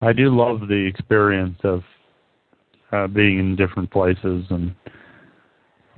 I 0.00 0.12
do 0.12 0.34
love 0.34 0.68
the 0.68 0.86
experience 0.86 1.58
of 1.64 1.82
uh, 2.92 3.06
being 3.06 3.38
in 3.38 3.56
different 3.56 3.90
places 3.90 4.44
and, 4.50 4.74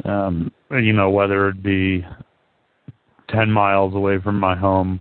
um, 0.04 0.50
you 0.70 0.92
know, 0.92 1.10
whether 1.10 1.48
it 1.48 1.62
be 1.62 2.04
10 3.28 3.50
miles 3.50 3.94
away 3.94 4.18
from 4.18 4.38
my 4.38 4.56
home 4.56 5.00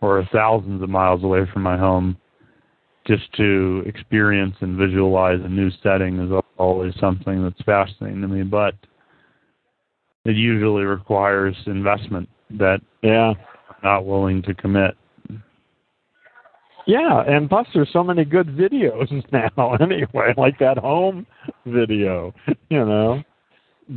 or 0.00 0.26
thousands 0.32 0.82
of 0.82 0.88
miles 0.88 1.24
away 1.24 1.40
from 1.52 1.62
my 1.62 1.76
home 1.76 2.16
just 3.06 3.32
to 3.34 3.82
experience 3.86 4.54
and 4.60 4.76
visualize 4.76 5.40
a 5.42 5.48
new 5.48 5.70
setting 5.82 6.18
is 6.20 6.42
always 6.58 6.94
something 7.00 7.42
that's 7.42 7.60
fascinating 7.62 8.20
to 8.20 8.28
me. 8.28 8.42
But 8.42 8.74
it 10.24 10.36
usually 10.36 10.84
requires 10.84 11.56
investment 11.66 12.28
that 12.50 12.80
yeah 13.02 13.32
I'm 13.70 13.76
not 13.82 14.06
willing 14.06 14.42
to 14.42 14.54
commit. 14.54 14.96
Yeah, 16.88 17.22
and 17.28 17.50
plus 17.50 17.66
there's 17.74 17.90
so 17.92 18.02
many 18.02 18.24
good 18.24 18.46
videos 18.48 19.10
now 19.32 19.74
anyway, 19.74 20.32
like 20.38 20.58
that 20.58 20.78
home 20.78 21.26
video, 21.66 22.34
you 22.70 22.84
know. 22.84 23.22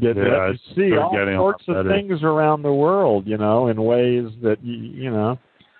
Get 0.01 0.17
yeah, 0.17 0.23
to 0.23 0.53
see 0.75 0.95
all 0.95 1.13
sorts 1.35 1.63
of 1.67 1.85
things 1.85 2.21
around 2.23 2.61
the 2.61 2.71
world, 2.71 3.27
you 3.27 3.37
know, 3.37 3.67
in 3.67 3.81
ways 3.81 4.25
that 4.43 4.57
you, 4.61 4.75
you 4.75 5.09
know. 5.09 5.39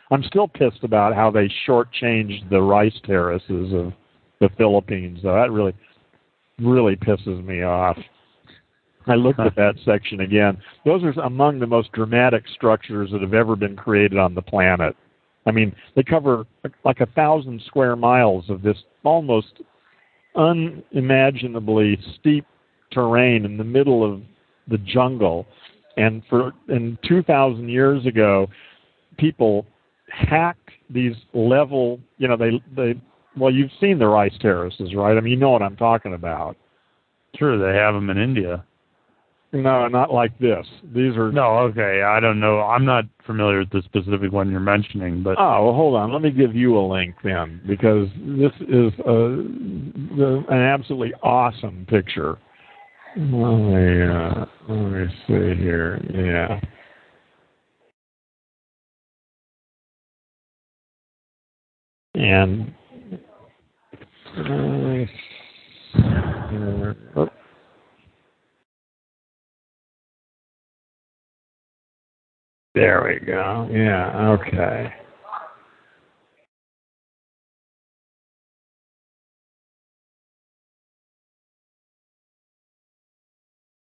I'm 0.10 0.24
still 0.24 0.48
pissed 0.48 0.84
about 0.84 1.14
how 1.14 1.32
they 1.32 1.50
shortchanged 1.68 2.50
the 2.50 2.62
rice 2.62 3.00
terraces 3.06 3.74
of 3.74 3.94
the 4.40 4.50
Philippines. 4.58 5.20
Though 5.24 5.36
that 5.36 5.52
really, 5.52 5.74
really 6.60 6.96
pisses 6.96 7.44
me 7.44 7.64
off. 7.64 7.98
I 9.08 9.16
looked 9.16 9.40
at 9.40 9.56
that 9.56 9.76
section 9.86 10.22
again. 10.22 10.58
Those 10.86 11.04
are 11.04 11.12
among 11.22 11.60
the 11.60 11.68
most 11.68 11.92
dramatic 11.92 12.44
structures 12.54 13.12
that 13.12 13.22
have 13.22 13.34
ever 13.34 13.56
been 13.58 13.76
created 13.76 14.18
on 14.18 14.34
the 14.34 14.42
planet. 14.42 14.96
I 15.46 15.52
mean, 15.52 15.76
they 15.96 16.04
cover 16.04 16.46
like 16.84 17.00
a 17.00 17.08
thousand 17.08 17.62
square 17.66 17.96
miles 17.96 18.50
of 18.50 18.62
this 18.62 18.78
almost 19.04 19.62
unimaginably 20.36 21.98
steep 22.20 22.46
terrain 22.92 23.46
in 23.46 23.58
the 23.58 23.64
middle 23.64 24.04
of 24.04 24.22
the 24.68 24.78
jungle. 24.78 25.46
And 25.98 26.22
for 26.30 26.54
in 26.70 26.98
2,000 27.08 27.70
years 27.70 28.06
ago, 28.06 28.48
people 29.18 29.66
hacked 30.10 30.70
these 30.90 31.16
level. 31.34 32.00
You 32.18 32.28
know, 32.28 32.38
they 32.38 32.62
they. 32.76 33.00
Well, 33.38 33.52
you've 33.52 33.72
seen 33.80 33.98
the 33.98 34.08
rice 34.08 34.38
terraces, 34.42 34.94
right? 34.94 35.18
I 35.18 35.22
mean, 35.22 35.32
you 35.32 35.40
know 35.40 35.52
what 35.52 35.62
I'm 35.62 35.78
talking 35.78 36.14
about. 36.14 36.58
Sure, 37.38 37.58
they 37.58 37.78
have 37.78 37.94
them 37.94 38.10
in 38.10 38.18
India. 38.18 38.66
No, 39.54 39.88
not 39.90 40.14
like 40.14 40.38
this. 40.40 40.66
These 40.94 41.18
are 41.18 41.30
no. 41.32 41.58
Okay, 41.60 42.04
I 42.04 42.22
don't 42.22 42.40
know. 42.40 42.62
I'm 42.62 42.86
not 42.86 43.04
familiar 43.26 43.60
with 43.60 43.72
the 43.72 43.82
specific 43.84 44.32
one 44.32 44.50
you're 44.50 44.62
mentioning, 44.62 45.24
but 45.24 45.36
oh, 45.38 45.66
well, 45.66 45.74
hold 45.74 45.96
on. 45.96 46.14
Let 46.14 46.22
me 46.22 46.32
give 46.32 46.56
you 46.56 46.78
a 46.78 46.86
link 46.86 47.16
then, 47.22 47.60
because 47.68 48.08
this 48.16 48.54
is 48.62 48.94
a, 49.00 49.44
the, 50.16 50.46
an 50.50 50.58
absolutely 50.58 51.14
awesome 51.22 51.86
picture. 51.90 52.38
Let 53.18 53.28
me 53.28 54.04
uh, 54.04 54.46
let 54.70 54.78
me 54.78 55.08
see 55.28 55.54
here. 55.62 56.00
Yeah. 56.14 56.62
And 62.14 62.74
uh, 64.38 65.06
uh, 67.20 67.26
There 72.74 73.04
we 73.06 73.26
go. 73.26 73.68
Yeah, 73.72 74.30
okay. 74.40 74.94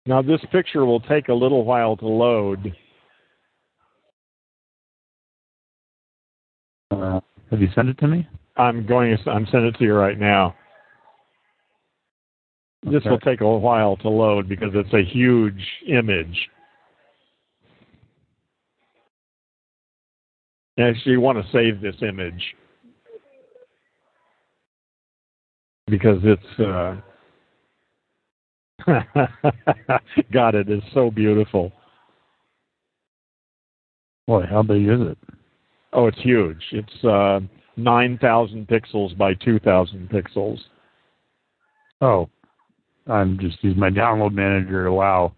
Now 0.05 0.21
this 0.21 0.41
picture 0.51 0.85
will 0.85 0.99
take 0.99 1.29
a 1.29 1.33
little 1.33 1.63
while 1.63 1.95
to 1.97 2.07
load. 2.07 2.75
Uh, 6.91 7.21
have 7.49 7.61
you 7.61 7.69
sent 7.73 7.89
it 7.89 7.97
to 7.99 8.07
me? 8.07 8.27
I'm 8.57 8.85
going. 8.85 9.17
To, 9.23 9.31
I'm 9.31 9.47
sending 9.51 9.69
it 9.69 9.77
to 9.77 9.83
you 9.83 9.93
right 9.93 10.19
now. 10.19 10.55
Okay. 12.85 12.95
This 12.95 13.05
will 13.05 13.19
take 13.19 13.41
a 13.41 13.47
while 13.47 13.95
to 13.97 14.09
load 14.09 14.49
because 14.49 14.71
it's 14.73 14.93
a 14.93 15.03
huge 15.03 15.63
image. 15.87 16.49
Actually, 20.79 21.11
you 21.11 21.21
want 21.21 21.37
to 21.37 21.51
save 21.51 21.81
this 21.81 21.95
image 22.01 22.55
because 25.87 26.19
it's. 26.23 26.59
Uh, 26.59 26.95
God, 30.33 30.55
it 30.55 30.69
is 30.69 30.81
so 30.93 31.11
beautiful. 31.11 31.71
Boy, 34.27 34.45
how 34.49 34.63
big 34.63 34.83
is 34.83 34.99
it? 34.99 35.17
Oh, 35.93 36.07
it's 36.07 36.21
huge. 36.21 36.61
It's 36.71 37.03
uh, 37.05 37.39
9,000 37.77 38.67
pixels 38.67 39.17
by 39.17 39.35
2,000 39.35 40.09
pixels. 40.09 40.57
Oh, 42.01 42.29
I'm 43.07 43.37
just 43.39 43.63
using 43.63 43.79
my 43.79 43.89
download 43.89 44.33
manager. 44.33 44.91
Wow. 44.91 45.33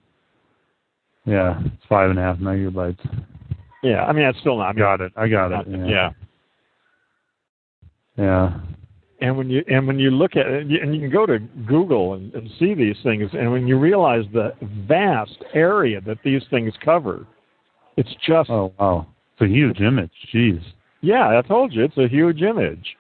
Yeah, 1.25 1.59
it's 1.66 1.84
five 1.90 2.09
and 2.09 2.19
a 2.19 2.22
half 2.22 2.38
megabytes. 2.38 3.25
Yeah, 3.85 4.03
I 4.06 4.13
mean, 4.13 4.25
it's 4.25 4.40
still 4.40 4.57
not. 4.57 4.69
I 4.69 4.79
got 4.79 5.01
it. 5.01 5.12
I 5.16 5.28
got 5.28 5.51
it. 5.51 5.68
Yeah. 5.69 5.85
yeah. 5.85 6.09
Yeah. 8.18 8.59
And 9.22 9.38
when 9.38 9.50
you 9.50 9.63
and 9.69 9.88
when 9.88 10.00
you 10.00 10.12
look 10.12 10.35
at 10.35 10.47
it, 10.47 10.63
and 10.63 10.72
you 10.72 11.00
can 11.00 11.09
go 11.09 11.25
to 11.25 11.40
Google 11.68 12.16
and, 12.16 12.34
and 12.34 12.50
see 12.59 12.74
these 12.74 12.97
things, 13.03 13.29
and 13.34 13.51
when 13.51 13.68
you 13.68 13.78
realize 13.78 14.24
the 14.34 14.53
vast 14.88 15.38
area 15.53 16.01
that 16.01 16.18
these 16.24 16.41
things 16.50 16.74
cover, 16.84 17.25
it's 17.95 18.13
just 18.28 18.50
oh 18.50 18.74
wow, 18.79 19.07
it's 19.34 19.41
a 19.41 19.53
huge 19.53 19.79
image. 19.79 20.12
Jeez. 20.34 20.62
Yeah, 21.01 21.38
I 21.38 21.47
told 21.47 21.74
you 21.74 21.84
it's 21.84 21.97
a 21.97 22.07
huge 22.07 22.41
image. 22.41 22.97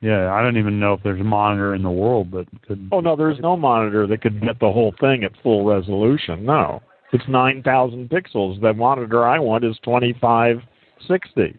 Yeah, 0.00 0.32
I 0.32 0.42
don't 0.42 0.58
even 0.58 0.78
know 0.78 0.92
if 0.92 1.02
there's 1.02 1.20
a 1.20 1.24
monitor 1.24 1.74
in 1.74 1.82
the 1.82 1.90
world 1.90 2.30
that 2.32 2.46
could. 2.68 2.88
Oh 2.92 3.00
no, 3.00 3.16
there's 3.16 3.40
no 3.40 3.56
monitor 3.56 4.06
that 4.06 4.20
could 4.20 4.40
get 4.40 4.60
the 4.60 4.70
whole 4.70 4.94
thing 5.00 5.24
at 5.24 5.32
full 5.42 5.64
resolution. 5.64 6.44
No. 6.44 6.82
It's 7.16 7.28
9,000 7.28 8.10
pixels. 8.10 8.60
The 8.60 8.74
monitor 8.74 9.26
I 9.26 9.38
want 9.38 9.64
is 9.64 9.78
2560. 9.84 11.58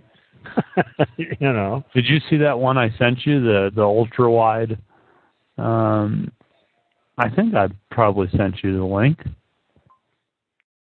you 1.17 1.27
know. 1.39 1.83
Did 1.95 2.05
you 2.05 2.19
see 2.29 2.37
that 2.37 2.59
one 2.59 2.77
I 2.77 2.95
sent 2.99 3.25
you, 3.25 3.41
the 3.41 3.71
the 3.73 3.81
ultra 3.81 4.29
wide? 4.29 4.77
Um, 5.57 6.31
I 7.17 7.27
think 7.29 7.55
I 7.55 7.69
probably 7.89 8.29
sent 8.37 8.57
you 8.63 8.77
the 8.77 8.85
link. 8.85 9.17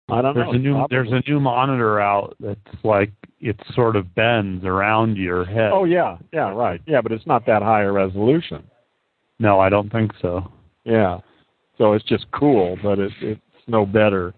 I 0.08 0.22
don't 0.22 0.34
there's 0.34 0.46
know. 0.46 0.52
A 0.52 0.58
new, 0.58 0.72
probably. 0.74 0.96
there's 0.96 1.12
a 1.12 1.28
new 1.28 1.40
monitor 1.40 2.00
out 2.00 2.36
that's 2.38 2.84
like 2.84 3.10
it 3.40 3.58
sort 3.74 3.96
of 3.96 4.14
bends 4.14 4.64
around 4.64 5.16
your 5.16 5.44
head. 5.44 5.72
Oh 5.74 5.82
yeah, 5.82 6.16
yeah, 6.32 6.52
right. 6.52 6.80
Yeah, 6.86 7.00
but 7.00 7.10
it's 7.10 7.26
not 7.26 7.44
that 7.46 7.62
high 7.62 7.82
a 7.82 7.90
resolution. 7.90 8.62
No, 9.40 9.58
I 9.58 9.68
don't 9.68 9.90
think 9.90 10.12
so. 10.22 10.50
Yeah. 10.84 11.18
So 11.76 11.94
it's 11.94 12.04
just 12.04 12.26
cool, 12.30 12.78
but 12.84 13.00
it, 13.00 13.10
it's 13.20 13.40
no 13.66 13.84
better. 13.84 14.32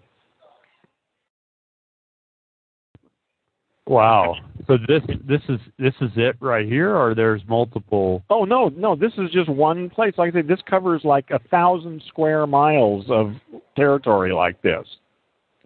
Wow. 3.93 4.35
So 4.65 4.77
this 4.77 5.01
this 5.27 5.41
is 5.49 5.59
this 5.77 5.93
is 5.99 6.11
it 6.15 6.37
right 6.39 6.65
here, 6.65 6.95
or 6.95 7.13
there's 7.13 7.41
multiple? 7.49 8.23
Oh 8.29 8.45
no, 8.45 8.69
no. 8.69 8.95
This 8.95 9.11
is 9.17 9.29
just 9.29 9.49
one 9.49 9.89
place. 9.89 10.13
Like 10.17 10.33
I 10.33 10.37
said, 10.37 10.47
this 10.47 10.61
covers 10.69 11.01
like 11.03 11.25
a 11.31 11.39
thousand 11.49 12.01
square 12.07 12.47
miles 12.47 13.03
of 13.09 13.33
territory 13.75 14.31
like 14.31 14.61
this. 14.61 14.87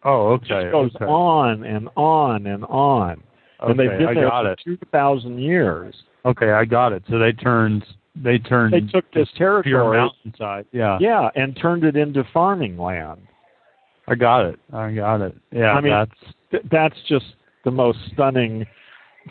Oh, 0.04 0.30
okay. 0.30 0.46
It 0.46 0.64
just 0.64 0.72
goes 0.72 0.92
okay. 0.96 1.06
on 1.06 1.64
and 1.64 1.90
on 1.96 2.48
and 2.48 2.66
on. 2.66 3.22
Okay, 3.62 3.70
and 3.70 3.80
they've 3.80 4.00
been 4.00 4.08
I 4.08 4.14
there 4.16 4.30
got 4.30 4.46
for 4.46 4.52
it. 4.54 4.60
two 4.66 4.80
thousand 4.92 5.38
years. 5.38 5.94
Okay, 6.26 6.50
I 6.50 6.66
got 6.66 6.92
it. 6.92 7.04
So 7.08 7.20
they 7.20 7.34
turned 7.34 7.86
they 8.16 8.40
turned 8.40 8.74
They 8.74 8.82
took 8.92 9.06
this 9.14 9.30
territory, 9.38 9.98
mountainside. 9.98 10.66
Yeah. 10.72 10.98
yeah, 11.00 11.30
and 11.36 11.56
turned 11.62 11.84
it 11.84 11.96
into 11.96 12.24
farming 12.34 12.80
land. 12.80 13.22
I 14.08 14.16
got 14.16 14.46
it. 14.46 14.60
I 14.74 14.92
got 14.92 15.22
it. 15.22 15.36
Yeah, 15.52 15.74
I 15.74 15.82
mean, 15.82 15.92
that's 15.92 16.34
Th- 16.52 16.64
that's 16.72 16.96
just 17.08 17.26
the 17.68 17.72
most 17.72 18.00
stunning 18.14 18.66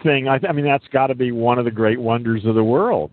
thing. 0.02 0.28
I, 0.28 0.38
I 0.46 0.52
mean, 0.52 0.66
that's 0.66 0.86
got 0.88 1.06
to 1.06 1.14
be 1.14 1.32
one 1.32 1.58
of 1.58 1.64
the 1.64 1.70
great 1.70 1.98
wonders 1.98 2.44
of 2.44 2.54
the 2.54 2.62
world. 2.62 3.10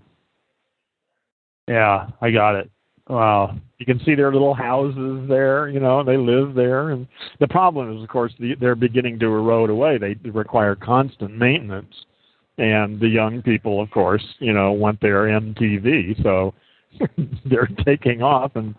Yeah, 1.66 2.10
I 2.20 2.30
got 2.30 2.56
it. 2.56 2.70
Wow. 3.08 3.56
You 3.80 3.86
can 3.86 4.02
see 4.04 4.16
their 4.16 4.34
little 4.34 4.54
houses 4.54 5.30
there, 5.30 5.70
you 5.70 5.80
know, 5.80 6.04
they 6.04 6.18
live 6.18 6.56
there. 6.56 6.90
And 6.90 7.08
the 7.40 7.48
problem 7.48 7.96
is, 7.96 8.04
of 8.04 8.10
course, 8.10 8.34
the, 8.38 8.56
they're 8.60 8.75
beginning 8.75 9.18
to 9.20 9.28
erode 9.28 9.70
away. 9.70 9.98
They 9.98 10.16
require 10.30 10.75
constant 10.75 11.38
maintenance. 11.38 11.96
And 12.58 13.00
the 13.00 13.08
young 13.08 13.42
people, 13.42 13.81
of 13.81 13.90
course, 13.92 14.24
you 14.40 14.52
know, 14.52 14.74
want 14.74 15.00
their 15.00 15.24
MTV. 15.24 16.22
So 16.22 16.54
they're 17.46 17.70
taking 17.86 18.22
off 18.22 18.52
and 18.56 18.75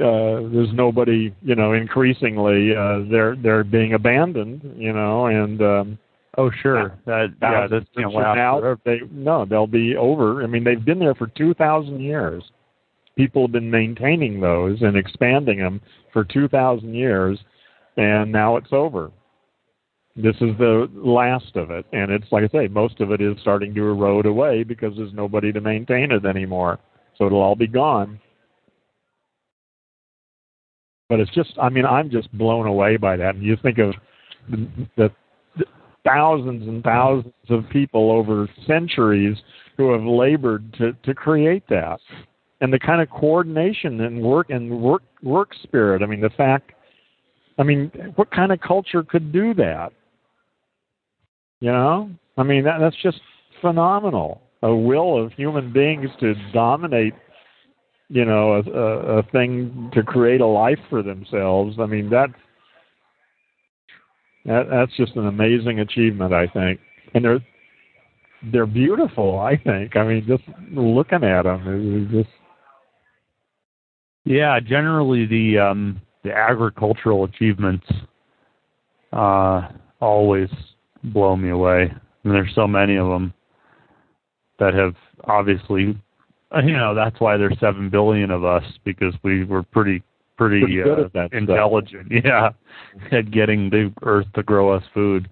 uh, 0.00 0.48
there's 0.52 0.72
nobody, 0.72 1.34
you 1.42 1.54
know, 1.54 1.74
increasingly 1.74 2.74
uh, 2.74 3.00
they're 3.10 3.36
they're 3.36 3.64
being 3.64 3.94
abandoned, 3.94 4.62
you 4.76 4.92
know, 4.92 5.26
and 5.26 5.60
um, 5.60 5.98
oh 6.38 6.50
sure, 6.62 6.98
that 7.04 7.28
yeah, 7.42 7.66
that's 7.70 7.86
you 7.96 8.02
know, 8.02 8.10
now 8.10 8.76
they 8.84 9.00
no, 9.10 9.44
they'll 9.44 9.66
be 9.66 9.96
over. 9.96 10.42
I 10.42 10.46
mean, 10.46 10.64
they've 10.64 10.84
been 10.84 10.98
there 10.98 11.14
for 11.14 11.26
two 11.28 11.54
thousand 11.54 12.00
years. 12.00 12.42
People 13.16 13.42
have 13.42 13.52
been 13.52 13.70
maintaining 13.70 14.40
those 14.40 14.80
and 14.80 14.96
expanding 14.96 15.58
them 15.58 15.80
for 16.12 16.24
two 16.24 16.48
thousand 16.48 16.94
years, 16.94 17.38
and 17.96 18.32
now 18.32 18.56
it's 18.56 18.72
over. 18.72 19.10
This 20.16 20.36
is 20.36 20.56
the 20.58 20.90
last 20.94 21.56
of 21.56 21.70
it, 21.70 21.84
and 21.92 22.10
it's 22.10 22.30
like 22.32 22.44
I 22.44 22.48
say, 22.48 22.68
most 22.68 23.00
of 23.00 23.12
it 23.12 23.20
is 23.20 23.36
starting 23.42 23.74
to 23.74 23.82
erode 23.82 24.26
away 24.26 24.64
because 24.64 24.94
there's 24.96 25.12
nobody 25.12 25.52
to 25.52 25.60
maintain 25.60 26.10
it 26.10 26.24
anymore. 26.24 26.78
So 27.16 27.26
it'll 27.26 27.42
all 27.42 27.54
be 27.54 27.66
gone 27.66 28.18
but 31.10 31.18
it's 31.20 31.32
just 31.32 31.50
I 31.60 31.68
mean 31.68 31.84
I'm 31.84 32.08
just 32.08 32.32
blown 32.38 32.66
away 32.66 32.96
by 32.96 33.16
that. 33.16 33.34
And 33.34 33.44
you 33.44 33.56
think 33.62 33.78
of 33.78 33.92
the, 34.48 34.86
the, 34.96 35.10
thousands 36.02 36.66
and 36.66 36.82
thousands 36.82 37.34
of 37.50 37.68
people 37.70 38.10
over 38.10 38.48
centuries 38.66 39.36
who 39.76 39.92
have 39.92 40.02
labored 40.02 40.72
to 40.74 40.92
to 41.02 41.14
create 41.14 41.64
that, 41.68 41.98
and 42.62 42.72
the 42.72 42.78
kind 42.78 43.02
of 43.02 43.10
coordination 43.10 44.00
and 44.00 44.22
work 44.22 44.48
and 44.48 44.80
work 44.80 45.02
work 45.22 45.50
spirit. 45.62 46.02
I 46.02 46.06
mean 46.06 46.20
the 46.20 46.30
fact. 46.30 46.72
I 47.58 47.62
mean, 47.62 47.90
what 48.14 48.30
kind 48.30 48.52
of 48.52 48.60
culture 48.60 49.02
could 49.02 49.32
do 49.32 49.52
that? 49.54 49.92
You 51.58 51.72
know, 51.72 52.10
I 52.38 52.44
mean 52.44 52.64
that 52.64 52.78
that's 52.80 52.96
just 53.02 53.20
phenomenal. 53.60 54.40
A 54.62 54.74
will 54.74 55.22
of 55.22 55.32
human 55.32 55.72
beings 55.72 56.08
to 56.20 56.34
dominate 56.52 57.14
you 58.10 58.24
know 58.24 58.54
a, 58.54 58.70
a, 58.70 59.18
a 59.18 59.22
thing 59.30 59.90
to 59.94 60.02
create 60.02 60.40
a 60.40 60.46
life 60.46 60.78
for 60.90 61.02
themselves. 61.02 61.76
I 61.78 61.86
mean 61.86 62.10
that, 62.10 62.28
that 64.44 64.64
that's 64.68 64.96
just 64.96 65.16
an 65.16 65.26
amazing 65.26 65.80
achievement, 65.80 66.34
I 66.34 66.46
think, 66.48 66.80
and 67.14 67.24
they're 67.24 67.40
they're 68.52 68.66
beautiful. 68.66 69.38
I 69.38 69.56
think. 69.56 69.96
I 69.96 70.04
mean, 70.04 70.24
just 70.26 70.42
looking 70.72 71.24
at 71.24 71.42
them 71.42 72.08
is 72.08 72.24
just. 72.24 72.34
Yeah, 74.24 74.60
generally 74.60 75.26
the 75.26 75.58
um, 75.58 76.00
the 76.24 76.32
agricultural 76.32 77.24
achievements 77.24 77.86
uh, 79.12 79.68
always 80.00 80.48
blow 81.04 81.36
me 81.36 81.50
away. 81.50 81.90
I 81.90 82.28
mean, 82.28 82.34
there's 82.34 82.54
so 82.54 82.66
many 82.66 82.96
of 82.96 83.08
them 83.08 83.32
that 84.58 84.74
have 84.74 84.94
obviously 85.24 85.98
you 86.64 86.72
know 86.72 86.94
that's 86.94 87.20
why 87.20 87.36
there's 87.36 87.58
seven 87.60 87.90
billion 87.90 88.30
of 88.30 88.44
us 88.44 88.64
because 88.84 89.14
we 89.22 89.44
were 89.44 89.62
pretty 89.62 90.02
pretty, 90.36 90.60
pretty 90.60 90.82
uh, 90.82 91.28
intelligent. 91.32 92.06
Stuff. 92.06 92.24
Yeah, 92.24 93.18
at 93.18 93.30
getting 93.30 93.70
the 93.70 93.92
Earth 94.02 94.26
to 94.34 94.42
grow 94.42 94.72
us 94.72 94.82
food. 94.92 95.28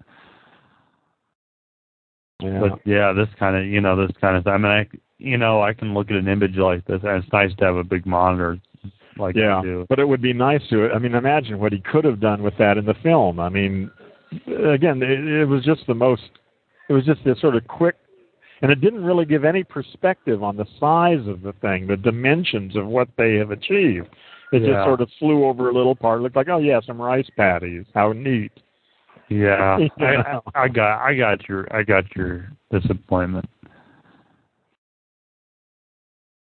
Yeah. 2.41 2.59
But 2.61 2.79
yeah, 2.85 3.11
this 3.11 3.27
kind 3.37 3.57
of 3.57 3.65
you 3.65 3.81
know 3.81 3.95
this 3.95 4.15
kind 4.21 4.37
of 4.37 4.47
I 4.47 4.57
mean 4.57 4.71
I 4.71 4.87
you 5.17 5.37
know 5.37 5.61
I 5.61 5.73
can 5.73 5.93
look 5.93 6.09
at 6.09 6.15
an 6.15 6.27
image 6.27 6.55
like 6.55 6.85
this 6.85 7.01
and 7.03 7.21
it's 7.21 7.33
nice 7.33 7.51
to 7.57 7.65
have 7.65 7.75
a 7.75 7.83
big 7.83 8.05
monitor 8.05 8.57
like 9.17 9.35
yeah. 9.35 9.61
But 9.89 9.99
it 9.99 10.07
would 10.07 10.21
be 10.21 10.31
nice 10.31 10.61
to 10.69 10.89
I 10.91 10.99
mean 10.99 11.15
imagine 11.15 11.59
what 11.59 11.73
he 11.73 11.79
could 11.79 12.05
have 12.05 12.21
done 12.21 12.41
with 12.41 12.57
that 12.57 12.77
in 12.77 12.85
the 12.85 12.93
film. 13.03 13.41
I 13.41 13.49
mean 13.49 13.91
again 14.47 15.01
it, 15.03 15.19
it 15.41 15.45
was 15.45 15.65
just 15.65 15.85
the 15.87 15.95
most 15.95 16.29
it 16.87 16.93
was 16.93 17.03
just 17.03 17.23
this 17.25 17.41
sort 17.41 17.57
of 17.57 17.67
quick 17.67 17.95
and 18.61 18.71
it 18.71 18.81
didn't 18.81 19.03
really 19.03 19.25
give 19.25 19.45
any 19.45 19.63
perspective 19.63 20.43
on 20.43 20.57
the 20.57 20.65
size 20.79 21.25
of 21.27 21.41
the 21.41 21.53
thing, 21.61 21.87
the 21.87 21.97
dimensions 21.97 22.75
of 22.75 22.87
what 22.87 23.07
they 23.17 23.35
have 23.35 23.51
achieved. 23.51 24.09
It 24.51 24.63
yeah. 24.63 24.73
just 24.73 24.85
sort 24.85 25.01
of 25.01 25.09
flew 25.19 25.45
over 25.45 25.69
a 25.69 25.73
little 25.73 25.95
part, 25.95 26.21
looked 26.21 26.35
like, 26.35 26.49
oh 26.49 26.59
yeah, 26.59 26.79
some 26.85 27.01
rice 27.01 27.29
paddies. 27.37 27.85
How 27.93 28.11
neat. 28.11 28.51
Yeah, 29.29 29.77
I, 29.99 30.39
I 30.55 30.67
got, 30.67 31.01
I 31.01 31.13
got 31.13 31.47
your, 31.47 31.67
I 31.73 31.83
got 31.83 32.03
your 32.15 32.51
disappointment. 32.71 33.47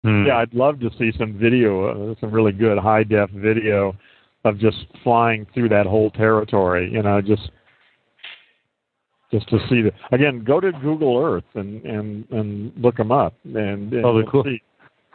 Hmm. 0.03 0.25
Yeah, 0.25 0.37
I'd 0.37 0.53
love 0.53 0.79
to 0.79 0.89
see 0.97 1.11
some 1.17 1.37
video, 1.37 2.11
uh, 2.11 2.15
some 2.19 2.31
really 2.31 2.53
good 2.53 2.77
high 2.77 3.03
def 3.03 3.29
video 3.31 3.95
of 4.45 4.57
just 4.57 4.77
flying 5.03 5.45
through 5.53 5.69
that 5.69 5.85
whole 5.85 6.09
territory. 6.11 6.89
You 6.91 7.03
know, 7.03 7.21
just 7.21 7.51
just 9.31 9.47
to 9.49 9.59
see 9.69 9.81
the 9.81 9.91
again 10.11 10.43
go 10.43 10.59
to 10.59 10.71
Google 10.73 11.17
Earth 11.23 11.43
and 11.55 11.83
and 11.85 12.29
and 12.31 12.73
look 12.77 12.97
them 12.97 13.11
up 13.11 13.33
and, 13.45 13.91
and 13.93 14.05
oh 14.05 14.17
the 14.21 14.29
cool 14.29 14.43
see. 14.43 14.61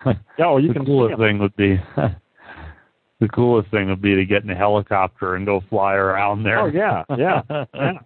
yeah 0.39 0.47
well, 0.51 0.61
you 0.61 0.69
the 0.69 0.75
can 0.75 0.87
coolest 0.87 1.19
thing 1.19 1.39
would 1.39 1.55
be 1.57 1.81
the 3.21 3.29
coolest 3.29 3.71
thing 3.71 3.89
would 3.89 4.03
be 4.03 4.15
to 4.15 4.25
get 4.25 4.43
in 4.43 4.51
a 4.51 4.55
helicopter 4.55 5.37
and 5.37 5.47
go 5.47 5.61
fly 5.69 5.95
around 5.95 6.43
there. 6.43 6.61
Oh 6.61 6.67
yeah 6.67 7.05
yeah 7.17 7.43
yeah. 7.75 7.93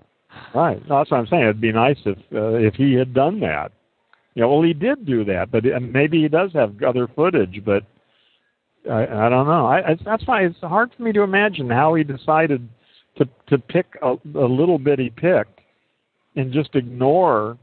Right. 0.54 0.80
No, 0.88 0.98
that's 0.98 1.10
what 1.10 1.18
I'm 1.18 1.26
saying. 1.26 1.42
It'd 1.42 1.60
be 1.60 1.72
nice 1.72 1.98
if 2.04 2.16
uh, 2.32 2.54
if 2.54 2.74
he 2.74 2.94
had 2.94 3.12
done 3.12 3.40
that. 3.40 3.72
Yeah 4.34 4.46
well 4.46 4.62
he 4.62 4.72
did 4.72 5.06
do 5.06 5.24
that 5.24 5.50
but 5.50 5.64
and 5.64 5.92
maybe 5.92 6.22
he 6.22 6.28
does 6.28 6.52
have 6.54 6.82
other 6.82 7.08
footage 7.08 7.62
but 7.64 7.84
I 8.88 9.02
I 9.02 9.28
don't 9.28 9.46
know. 9.46 9.66
I, 9.66 9.90
I 9.90 9.96
that's 10.04 10.26
why 10.26 10.44
it's 10.44 10.58
hard 10.60 10.92
for 10.96 11.02
me 11.02 11.12
to 11.12 11.22
imagine 11.22 11.68
how 11.68 11.94
he 11.94 12.04
decided 12.04 12.68
to 13.18 13.28
to 13.48 13.58
pick 13.58 13.86
a, 14.02 14.14
a 14.34 14.46
little 14.46 14.78
bit 14.78 14.98
he 14.98 15.10
picked 15.10 15.59
and 16.36 16.52
just 16.52 16.74
ignore 16.74 17.58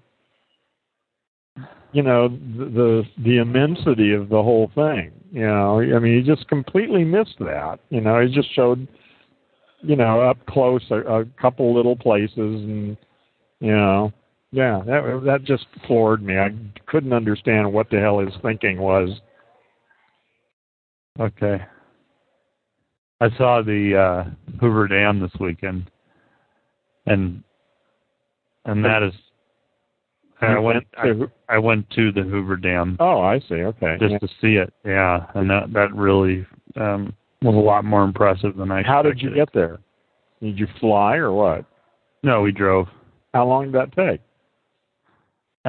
you 1.93 2.03
know 2.03 2.27
the, 2.27 3.03
the 3.23 3.37
immensity 3.37 4.13
of 4.13 4.29
the 4.29 4.41
whole 4.41 4.71
thing 4.75 5.11
you 5.31 5.45
know? 5.45 5.79
I 5.79 5.99
mean 5.99 6.21
he 6.21 6.23
just 6.23 6.47
completely 6.47 7.03
missed 7.03 7.37
that 7.39 7.79
you 7.89 8.01
know? 8.01 8.19
He 8.21 8.33
just 8.33 8.53
showed 8.53 8.87
you 9.81 9.95
know 9.95 10.21
up 10.21 10.37
close 10.47 10.83
a, 10.91 10.95
a 10.95 11.25
couple 11.39 11.73
little 11.73 11.95
places 11.95 12.31
and 12.37 12.97
you 13.59 13.75
know? 13.75 14.11
Yeah 14.51 14.81
that 14.85 15.21
that 15.25 15.43
just 15.43 15.65
floored 15.85 16.23
me. 16.23 16.37
I 16.37 16.49
couldn't 16.87 17.13
understand 17.13 17.71
what 17.71 17.89
the 17.89 17.99
hell 17.99 18.19
his 18.19 18.33
thinking 18.41 18.79
was. 18.79 19.09
Okay. 21.19 21.57
I 23.19 23.29
saw 23.37 23.61
the 23.61 23.97
uh 23.97 24.57
hoover 24.59 24.87
dam 24.87 25.19
this 25.19 25.31
weekend 25.39 25.89
and 27.07 27.43
and 28.67 28.85
that 28.85 29.01
is 29.01 29.13
I 30.41 30.59
went 30.59 30.85
I, 30.97 31.13
I 31.49 31.57
went 31.57 31.89
to 31.91 32.11
the 32.11 32.21
Hoover 32.21 32.57
Dam. 32.57 32.97
Oh, 32.99 33.21
I 33.21 33.39
see. 33.39 33.55
Okay. 33.55 33.97
Just 33.99 34.11
yeah. 34.11 34.17
to 34.19 34.27
see 34.39 34.55
it. 34.55 34.71
Yeah, 34.85 35.25
and 35.33 35.49
that 35.49 35.73
that 35.73 35.93
really 35.95 36.45
um 36.75 37.13
was 37.41 37.55
a 37.55 37.57
lot 37.57 37.85
more 37.85 38.03
impressive 38.03 38.55
than 38.55 38.71
I 38.71 38.83
How 38.83 39.01
did 39.01 39.21
you 39.21 39.33
get 39.33 39.49
there? 39.53 39.79
Did 40.41 40.59
you 40.59 40.67
fly 40.79 41.15
or 41.15 41.31
what? 41.31 41.65
No, 42.23 42.41
we 42.41 42.51
drove. 42.51 42.87
How 43.33 43.47
long 43.47 43.71
did 43.71 43.73
that 43.75 43.95
take? 43.95 44.21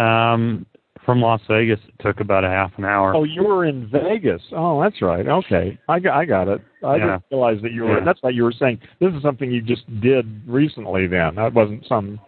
Um 0.02 0.66
from 1.06 1.22
Las 1.22 1.40
Vegas 1.48 1.80
it 1.88 2.02
took 2.02 2.20
about 2.20 2.44
a 2.44 2.48
half 2.48 2.72
an 2.76 2.84
hour. 2.84 3.14
Oh, 3.14 3.24
you 3.24 3.42
were 3.42 3.64
in 3.64 3.88
Vegas. 3.90 4.42
Oh, 4.52 4.82
that's 4.82 5.00
right. 5.00 5.26
Okay. 5.26 5.78
I 5.88 5.98
got 5.98 6.14
I 6.14 6.26
got 6.26 6.48
it. 6.48 6.60
I 6.84 6.96
yeah. 6.96 7.04
didn't 7.04 7.22
realize 7.30 7.62
that 7.62 7.72
you 7.72 7.84
were 7.84 7.98
yeah. 8.00 8.04
that's 8.04 8.22
why 8.22 8.30
you 8.30 8.42
were 8.42 8.52
saying. 8.52 8.80
This 9.00 9.14
is 9.14 9.22
something 9.22 9.50
you 9.50 9.62
just 9.62 9.86
did 10.02 10.42
recently 10.46 11.06
then. 11.06 11.36
That 11.36 11.54
wasn't 11.54 11.86
some 11.86 12.20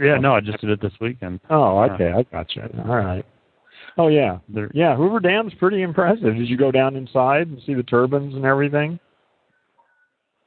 yeah, 0.00 0.16
no, 0.18 0.34
I 0.34 0.40
just 0.40 0.60
did 0.60 0.70
it 0.70 0.80
this 0.80 0.92
weekend. 1.00 1.40
Oh, 1.50 1.78
okay. 1.82 2.12
I 2.12 2.22
got 2.24 2.54
you. 2.56 2.62
All 2.86 2.96
right. 2.96 3.24
Oh 3.98 4.08
yeah, 4.08 4.38
They're, 4.48 4.70
yeah. 4.72 4.96
Hoover 4.96 5.20
Dam's 5.20 5.52
pretty 5.54 5.82
impressive. 5.82 6.36
Did 6.36 6.48
you 6.48 6.56
go 6.56 6.70
down 6.70 6.96
inside 6.96 7.48
and 7.48 7.60
see 7.66 7.74
the 7.74 7.82
turbines 7.82 8.34
and 8.34 8.44
everything? 8.44 8.98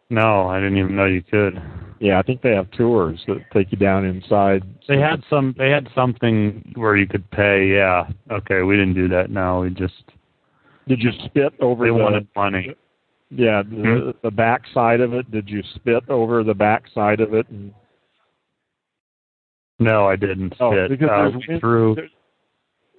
No, 0.09 0.47
I 0.47 0.59
didn't 0.59 0.77
even 0.77 0.95
know 0.95 1.05
you 1.05 1.23
could. 1.23 1.61
Yeah, 1.99 2.19
I 2.19 2.21
think 2.21 2.41
they 2.41 2.51
have 2.51 2.69
tours 2.71 3.21
that 3.27 3.37
take 3.53 3.71
you 3.71 3.77
down 3.77 4.05
inside. 4.05 4.63
They 4.87 4.99
had 4.99 5.23
some. 5.29 5.55
They 5.57 5.69
had 5.69 5.87
something 5.95 6.73
where 6.75 6.97
you 6.97 7.07
could 7.07 7.29
pay. 7.31 7.67
Yeah. 7.67 8.07
Okay, 8.31 8.61
we 8.61 8.75
didn't 8.75 8.95
do 8.95 9.07
that. 9.09 9.29
No, 9.29 9.61
we 9.61 9.69
just. 9.69 10.03
Did 10.87 11.01
you 11.01 11.11
spit 11.25 11.53
over? 11.61 11.85
They 11.85 11.91
the, 11.91 12.03
wanted 12.03 12.27
money. 12.35 12.75
Yeah, 13.29 13.63
the, 13.63 13.75
hmm? 13.75 14.09
the 14.21 14.31
back 14.31 14.63
side 14.73 14.99
of 14.99 15.13
it. 15.13 15.31
Did 15.31 15.49
you 15.49 15.63
spit 15.75 16.07
over 16.09 16.43
the 16.43 16.53
back 16.53 16.83
side 16.93 17.19
of 17.19 17.33
it 17.33 17.49
and 17.49 17.73
no, 19.79 20.07
I 20.07 20.15
didn't 20.15 20.53
oh, 20.59 20.71
spit. 20.71 20.99
Because 20.99 21.09
uh, 21.09 21.39
there's, 21.47 21.59
through. 21.59 21.95
There's, 21.95 22.11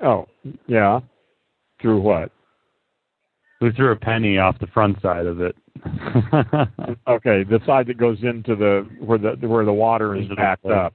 oh, 0.02 0.26
yeah. 0.66 1.00
Through 1.80 2.00
what? 2.00 2.30
We 3.60 3.72
threw 3.72 3.92
a 3.92 3.96
penny 3.96 4.38
off 4.38 4.58
the 4.58 4.66
front 4.68 5.00
side 5.00 5.26
of 5.26 5.40
it. 5.40 5.56
okay, 7.08 7.44
the 7.44 7.60
side 7.66 7.86
that 7.86 7.96
goes 7.98 8.18
into 8.22 8.54
the 8.56 8.88
where 9.00 9.18
the 9.18 9.36
where 9.46 9.64
the 9.64 9.72
water 9.72 10.14
is 10.16 10.26
backed 10.36 10.66
up. 10.66 10.94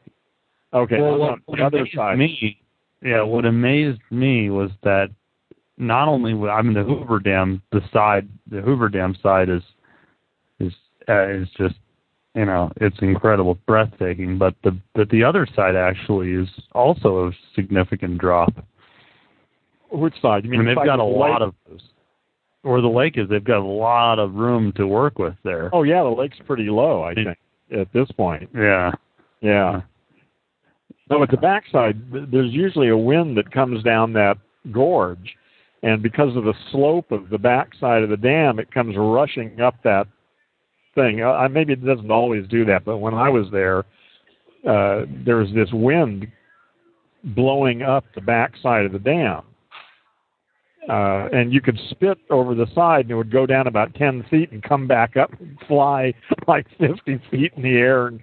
Okay, 0.74 1.02
well, 1.02 1.18
what, 1.18 1.40
what 1.46 1.58
the 1.58 1.66
other 1.66 1.88
side. 1.94 2.18
me, 2.18 2.62
yeah, 3.04 3.22
what 3.22 3.46
amazed 3.46 4.02
me 4.12 4.50
was 4.50 4.72
that 4.84 5.10
not 5.78 6.08
only 6.08 6.34
I 6.50 6.62
mean 6.62 6.74
the 6.74 6.84
Hoover 6.84 7.20
Dam, 7.20 7.62
the 7.72 7.82
side, 7.92 8.30
the 8.50 8.62
Hoover 8.62 8.90
Dam 8.90 9.16
side 9.22 9.50
is 9.50 9.64
is 10.60 10.74
uh, 11.08 11.28
is 11.30 11.48
just 11.58 11.76
you 12.36 12.46
know 12.46 12.72
it's 12.78 12.98
incredible, 13.02 13.58
breathtaking. 13.66 14.38
But 14.38 14.56
the 14.64 14.78
but 14.96 15.10
the 15.10 15.24
other 15.24 15.48
side 15.56 15.76
actually 15.76 16.34
is 16.34 16.48
also 16.74 17.28
a 17.28 17.32
significant 17.56 18.18
drop. 18.18 18.54
Which 19.92 20.16
side? 20.22 20.44
You 20.46 20.52
mean 20.52 20.62
I 20.62 20.64
mean, 20.64 20.76
the 20.76 20.82
they've 20.82 20.88
got 20.88 21.00
a 21.00 21.04
lot 21.04 21.42
lake? 21.42 21.54
of 21.70 21.80
where 22.62 22.82
the 22.82 22.88
lake 22.88 23.18
is. 23.18 23.30
They've 23.30 23.44
got 23.44 23.60
a 23.60 23.64
lot 23.64 24.20
of 24.20 24.36
room 24.36 24.74
to 24.76 24.86
work 24.86 25.18
with 25.18 25.36
there. 25.44 25.70
Oh 25.74 25.84
yeah, 25.84 26.04
the 26.04 26.10
lake's 26.10 26.38
pretty 26.46 26.70
low. 26.70 27.04
I 27.04 27.14
think 27.14 27.38
at 27.72 27.92
this 27.94 28.10
point. 28.12 28.50
Yeah, 28.56 28.92
Yeah. 29.42 29.82
No, 31.10 31.24
at 31.24 31.32
the 31.32 31.38
backside, 31.38 32.00
there's 32.12 32.52
usually 32.52 32.90
a 32.90 32.98
wind 32.98 33.36
that 33.38 33.52
comes 33.52 33.84
down 33.84 34.14
that 34.14 34.38
gorge, 34.72 35.36
and 35.82 36.04
because 36.04 36.36
of 36.36 36.44
the 36.44 36.54
slope 36.72 37.12
of 37.12 37.30
the 37.30 37.38
backside 37.40 38.04
of 38.04 38.10
the 38.10 38.18
dam, 38.18 38.60
it 38.60 38.72
comes 38.72 38.96
rushing 38.96 39.60
up 39.60 39.76
that 39.84 40.06
thing. 40.96 41.24
I 41.24 41.48
maybe 41.48 41.74
it 41.74 41.86
doesn't 41.86 42.12
always 42.12 42.48
do 42.48 42.66
that, 42.66 42.86
but 42.86 42.98
when 42.98 43.14
I 43.14 43.30
was 43.30 43.48
there, 43.52 43.80
uh, 44.68 45.06
there 45.26 45.38
was 45.38 45.50
this 45.54 45.70
wind 45.72 46.28
blowing 47.24 47.82
up 47.82 48.06
the 48.16 48.22
backside 48.22 48.86
of 48.86 48.92
the 48.92 49.00
dam. 49.00 49.44
Uh, 50.88 51.28
and 51.32 51.54
you 51.54 51.62
could 51.62 51.80
spit 51.90 52.18
over 52.30 52.56
the 52.56 52.66
side 52.74 53.02
and 53.02 53.12
it 53.12 53.16
would 53.16 53.32
go 53.32 53.46
down 53.46 53.68
about 53.68 53.94
10 53.96 54.26
feet 54.30 54.52
and 54.52 54.64
come 54.64 54.88
back 54.88 55.18
up 55.18 55.32
and 55.40 55.58
fly 55.68 56.14
like 56.48 56.66
50 56.80 57.22
feet 57.30 57.54
in 57.56 57.62
the 57.62 57.78
air 57.78 58.08
and 58.08 58.22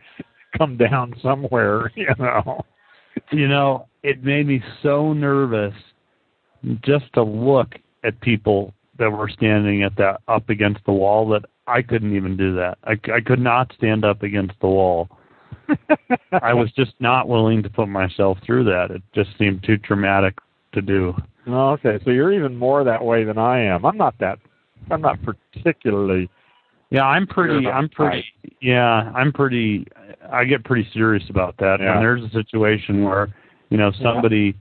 come 0.57 0.77
down 0.77 1.15
somewhere, 1.23 1.93
you 1.97 2.09
know. 2.19 2.65
you 3.31 3.47
know, 3.47 3.87
it 4.03 4.25
made 4.25 4.47
me 4.47 4.63
so 4.83 5.13
nervous 5.13 5.75
just 6.83 7.13
to 7.15 7.23
look 7.23 7.75
at 8.05 8.21
people 8.21 8.73
that 8.99 9.11
were 9.11 9.29
standing 9.29 9.83
at 9.83 9.97
that 9.97 10.21
up 10.27 10.49
against 10.49 10.81
the 10.87 10.93
wall 10.93 11.29
that 11.29 11.45
I 11.67 11.83
couldn't 11.83 12.15
even 12.15 12.37
do 12.37 12.55
that. 12.57 12.79
I, 12.85 12.93
I 13.13 13.21
could 13.21 13.41
not 13.41 13.73
stand 13.77 14.05
up 14.05 14.23
against 14.23 14.55
the 14.61 14.69
wall. 14.69 15.09
I 16.41 16.55
was 16.55 16.71
just 16.77 16.93
not 17.01 17.29
willing 17.29 17.63
to 17.63 17.71
put 17.71 17.89
myself 17.89 18.39
through 18.45 18.65
that. 18.65 18.91
It 18.91 19.03
just 19.15 19.31
seemed 19.37 19.65
too 19.65 19.77
traumatic 19.79 20.35
to 20.73 20.81
do. 20.81 21.15
Oh, 21.49 21.71
okay, 21.71 21.99
so 22.05 22.11
you're 22.11 22.33
even 22.33 22.57
more 22.57 22.85
that 22.85 23.05
way 23.05 23.25
than 23.25 23.39
I 23.39 23.61
am. 23.61 23.85
I'm 23.85 23.97
not 23.97 24.15
that. 24.21 24.39
I'm 24.91 25.01
not 25.01 25.19
particularly. 25.23 26.31
Yeah, 26.91 27.05
I'm 27.05 27.27
pretty. 27.27 27.67
I'm 27.67 27.89
pretty. 27.89 28.25
Yeah, 28.61 29.11
I'm 29.15 29.33
pretty. 29.33 29.87
I 30.31 30.45
get 30.45 30.65
pretty 30.65 30.89
serious 30.93 31.25
about 31.29 31.57
that. 31.59 31.79
Yeah. 31.81 31.95
When 31.95 32.01
there's 32.01 32.23
a 32.23 32.31
situation 32.31 33.03
where, 33.03 33.35
you 33.71 33.77
know, 33.77 33.91
somebody. 34.01 34.55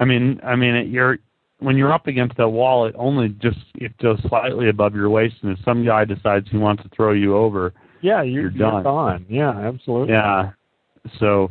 I 0.00 0.04
mean, 0.04 0.40
I 0.44 0.56
mean, 0.56 0.74
it, 0.74 0.88
you're 0.88 1.18
when 1.60 1.76
you're 1.76 1.92
up 1.92 2.06
against 2.06 2.36
that 2.36 2.48
wall, 2.48 2.86
it 2.86 2.94
only 2.98 3.30
just 3.30 3.58
it 3.74 3.96
goes 3.98 4.20
slightly 4.28 4.68
above 4.68 4.94
your 4.94 5.10
waist, 5.10 5.36
and 5.42 5.56
if 5.56 5.64
some 5.64 5.84
guy 5.84 6.04
decides 6.04 6.46
he 6.50 6.56
wants 6.56 6.82
to 6.84 6.88
throw 6.90 7.12
you 7.12 7.36
over, 7.36 7.72
Yeah, 8.00 8.22
you, 8.22 8.40
You're 8.42 8.50
done. 8.50 8.82
gone. 8.84 9.26
Yeah, 9.28 9.50
absolutely. 9.50 10.14
yeah. 10.14 10.50
So 11.18 11.50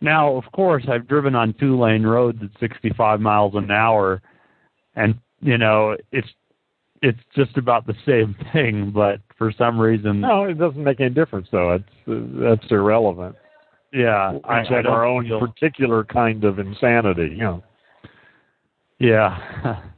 now, 0.00 0.34
of 0.36 0.44
course, 0.52 0.84
I've 0.88 1.06
driven 1.06 1.34
on 1.34 1.54
two 1.60 1.78
lane 1.78 2.04
roads 2.04 2.38
at 2.42 2.50
65 2.58 3.20
miles 3.20 3.54
an 3.54 3.70
hour, 3.70 4.22
and 4.96 5.14
you 5.40 5.58
know, 5.58 5.96
it's 6.10 6.28
it's 7.02 7.18
just 7.34 7.56
about 7.56 7.86
the 7.86 7.94
same 8.06 8.34
thing. 8.52 8.92
But 8.94 9.20
for 9.36 9.52
some 9.52 9.78
reason, 9.78 10.20
No, 10.22 10.44
it 10.44 10.54
doesn't 10.58 10.82
make 10.82 11.00
any 11.00 11.10
difference 11.10 11.48
though. 11.52 11.72
It's 11.74 11.84
uh, 12.08 12.20
that's 12.58 12.70
irrelevant. 12.70 13.36
yeah, 13.92 14.38
I, 14.44 14.60
I 14.60 14.64
have 14.70 14.86
our 14.86 15.04
own 15.04 15.28
particular 15.38 16.04
kind 16.04 16.44
of 16.44 16.58
insanity. 16.58 17.28
You 17.32 17.36
know. 17.38 17.62
Yeah. 19.02 19.80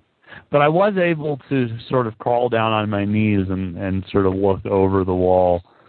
But 0.50 0.62
I 0.62 0.68
was 0.68 0.94
able 0.96 1.40
to 1.49 1.78
sort 1.88 2.06
of 2.06 2.16
crawl 2.18 2.49
down 2.49 2.70
on 2.70 2.88
my 2.88 3.04
knees 3.04 3.46
and 3.50 3.76
and 3.76 4.04
sort 4.12 4.25
of 4.25 4.34
look 4.34 4.64
over 4.66 5.02
the 5.02 5.14
wall. 5.14 5.62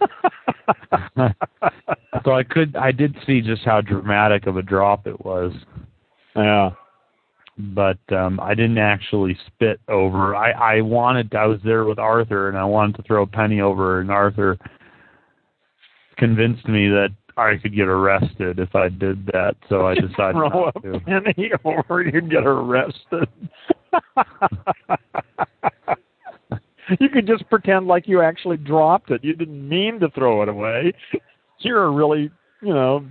so 2.24 2.32
I 2.32 2.42
could 2.42 2.74
I 2.74 2.90
did 2.90 3.16
see 3.24 3.40
just 3.40 3.62
how 3.64 3.80
dramatic 3.80 4.46
of 4.48 4.56
a 4.56 4.62
drop 4.62 5.06
it 5.06 5.24
was. 5.24 5.52
yeah. 6.34 6.70
But 7.58 7.98
um 8.10 8.40
I 8.40 8.54
didn't 8.54 8.78
actually 8.78 9.38
spit 9.46 9.78
over. 9.88 10.34
I 10.34 10.50
I 10.50 10.80
wanted 10.80 11.32
I 11.36 11.46
was 11.46 11.60
there 11.64 11.84
with 11.84 12.00
Arthur 12.00 12.48
and 12.48 12.58
I 12.58 12.64
wanted 12.64 12.96
to 12.96 13.02
throw 13.02 13.22
a 13.22 13.26
penny 13.26 13.60
over 13.60 14.00
and 14.00 14.10
Arthur 14.10 14.58
convinced 16.16 16.66
me 16.66 16.88
that 16.88 17.10
I 17.36 17.56
could 17.62 17.74
get 17.74 17.88
arrested 17.88 18.58
if 18.58 18.74
I 18.74 18.88
did 18.88 19.26
that, 19.26 19.56
so 19.68 19.86
I 19.86 19.94
decided 19.94 20.36
Throw 20.36 20.48
not 20.48 20.76
a 20.76 20.80
to. 20.80 21.00
penny 21.06 21.50
or 21.64 22.02
you'd 22.02 22.30
get 22.30 22.46
arrested. 22.46 23.28
you 27.00 27.08
could 27.10 27.26
just 27.26 27.48
pretend 27.50 27.86
like 27.86 28.08
you 28.08 28.22
actually 28.22 28.56
dropped 28.56 29.10
it. 29.10 29.22
You 29.22 29.34
didn't 29.34 29.68
mean 29.68 30.00
to 30.00 30.08
throw 30.10 30.42
it 30.42 30.48
away. 30.48 30.94
You're 31.58 31.84
a 31.84 31.90
really, 31.90 32.30
you 32.62 32.74
know, 32.74 33.04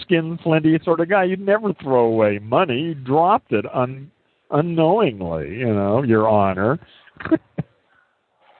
skin 0.00 0.38
flinty 0.42 0.78
sort 0.84 1.00
of 1.00 1.10
guy. 1.10 1.24
You'd 1.24 1.40
never 1.40 1.74
throw 1.74 2.06
away 2.06 2.38
money. 2.38 2.80
You 2.80 2.94
dropped 2.94 3.52
it 3.52 3.66
un- 3.74 4.10
unknowingly, 4.50 5.50
you 5.50 5.74
know, 5.74 6.02
your 6.02 6.28
honor. 6.28 6.78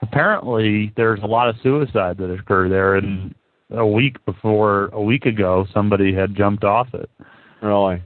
apparently 0.01 0.93
there's 0.95 1.19
a 1.23 1.27
lot 1.27 1.49
of 1.49 1.55
suicide 1.61 2.17
that 2.17 2.31
occurred 2.31 2.71
there 2.71 2.95
and 2.95 3.35
a 3.71 3.85
week 3.85 4.23
before 4.25 4.85
a 4.93 5.01
week 5.01 5.25
ago 5.25 5.65
somebody 5.73 6.13
had 6.13 6.35
jumped 6.35 6.63
off 6.63 6.87
it 6.93 7.09
really. 7.61 8.01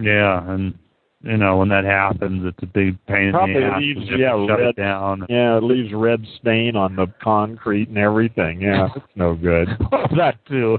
yeah 0.00 0.48
and 0.52 0.74
you 1.22 1.36
know 1.36 1.56
when 1.58 1.68
that 1.68 1.84
happens 1.84 2.44
it's 2.44 2.62
a 2.62 2.66
big 2.66 2.98
pain 3.06 3.32
Probably 3.32 3.54
in 3.56 3.60
the 3.62 3.66
ass 3.66 3.80
leaves, 3.80 4.00
yeah, 4.18 4.46
shut 4.46 4.58
red- 4.58 4.68
it 4.68 4.76
down 4.76 5.26
Yeah, 5.28 5.56
it 5.58 5.62
leaves 5.62 5.92
red 5.94 6.24
stain 6.40 6.76
on 6.76 6.96
the 6.96 7.06
concrete 7.22 7.88
and 7.88 7.98
everything. 7.98 8.60
Yeah, 8.62 8.88
it's 8.94 9.04
no 9.16 9.34
good. 9.34 9.68
Oh, 9.92 10.06
that 10.16 10.36
too 10.46 10.78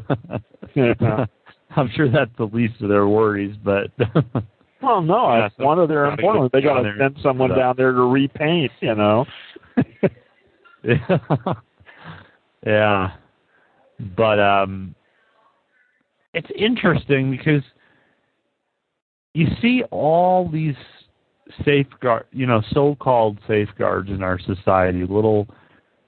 Yeah. 0.75 1.25
i'm 1.75 1.89
sure 1.95 2.09
that's 2.11 2.31
the 2.37 2.45
least 2.45 2.81
of 2.81 2.89
their 2.89 3.07
worries 3.07 3.55
but 3.63 3.87
Well, 4.83 5.01
no, 5.03 5.31
Yeah, 5.37 5.45
it's 5.45 5.55
so 5.57 5.63
one 5.65 5.77
of 5.77 5.89
their 5.89 6.05
important. 6.05 6.51
They 6.51 6.61
got 6.61 6.81
to 6.81 6.91
send 6.97 7.15
someone 7.21 7.51
down 7.51 7.75
there 7.77 7.91
to 7.91 8.01
repaint. 8.01 8.71
You 8.79 8.95
know. 8.95 9.25
yeah. 10.83 11.17
yeah 12.65 13.11
but 14.15 14.39
um 14.39 14.96
it's 16.34 16.50
interesting 16.55 17.31
because 17.31 17.63
you 19.34 19.48
see 19.62 19.84
all 19.91 20.50
these 20.50 20.75
safeguard 21.65 22.25
you 22.31 22.46
know 22.46 22.62
so-called 22.72 23.38
safeguards 23.48 24.10
in 24.10 24.24
our 24.24 24.39
society 24.39 25.05
little 25.05 25.48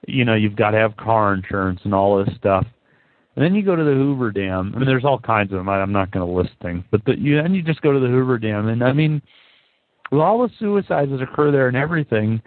you 0.06 0.24
know 0.24 0.34
you've 0.34 0.56
got 0.56 0.70
to 0.70 0.78
have 0.78 0.96
car 0.96 1.34
insurance 1.34 1.80
and 1.84 1.94
all 1.94 2.22
this 2.24 2.34
stuff 2.36 2.66
and 3.36 3.44
then 3.44 3.54
you 3.54 3.62
go 3.62 3.74
to 3.74 3.84
the 3.84 3.90
Hoover 3.90 4.30
Dam. 4.30 4.72
I 4.74 4.78
mean, 4.78 4.86
there's 4.86 5.04
all 5.04 5.18
kinds 5.18 5.52
of 5.52 5.58
them. 5.58 5.68
I'm 5.68 5.92
not 5.92 6.12
going 6.12 6.26
to 6.26 6.32
list 6.32 6.52
things, 6.62 6.84
but 6.90 7.04
the, 7.04 7.18
you 7.18 7.40
then 7.42 7.54
you 7.54 7.62
just 7.62 7.80
go 7.80 7.92
to 7.92 7.98
the 7.98 8.06
Hoover 8.06 8.38
Dam, 8.38 8.68
and 8.68 8.82
I 8.82 8.92
mean, 8.92 9.20
with 10.12 10.20
all 10.20 10.42
the 10.42 10.52
suicides 10.58 11.10
that 11.10 11.22
occur 11.22 11.50
there 11.50 11.68
and 11.68 11.76
everything, 11.76 12.40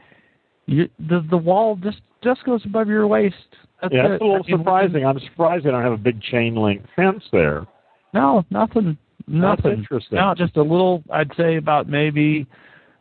you, 0.65 0.87
the 0.99 1.25
the 1.29 1.37
wall 1.37 1.75
just 1.75 2.01
just 2.23 2.43
goes 2.45 2.63
above 2.65 2.87
your 2.87 3.05
waist. 3.05 3.35
That's 3.81 3.93
yeah, 3.93 4.05
it. 4.07 4.11
it's 4.13 4.21
a 4.21 4.25
little 4.25 4.43
I 4.43 4.47
mean, 4.49 4.57
surprising. 4.59 5.05
I'm 5.05 5.19
surprised 5.19 5.65
they 5.65 5.71
don't 5.71 5.83
have 5.83 5.93
a 5.93 5.97
big 5.97 6.21
chain 6.21 6.55
link 6.55 6.81
fence 6.95 7.23
there. 7.31 7.65
No, 8.13 8.43
nothing. 8.49 8.97
That's 9.27 9.61
Nothing. 9.63 9.71
interesting. 9.79 10.17
No, 10.17 10.33
just 10.35 10.55
a 10.57 10.61
little. 10.61 11.03
I'd 11.11 11.31
say 11.35 11.57
about 11.57 11.87
maybe 11.89 12.47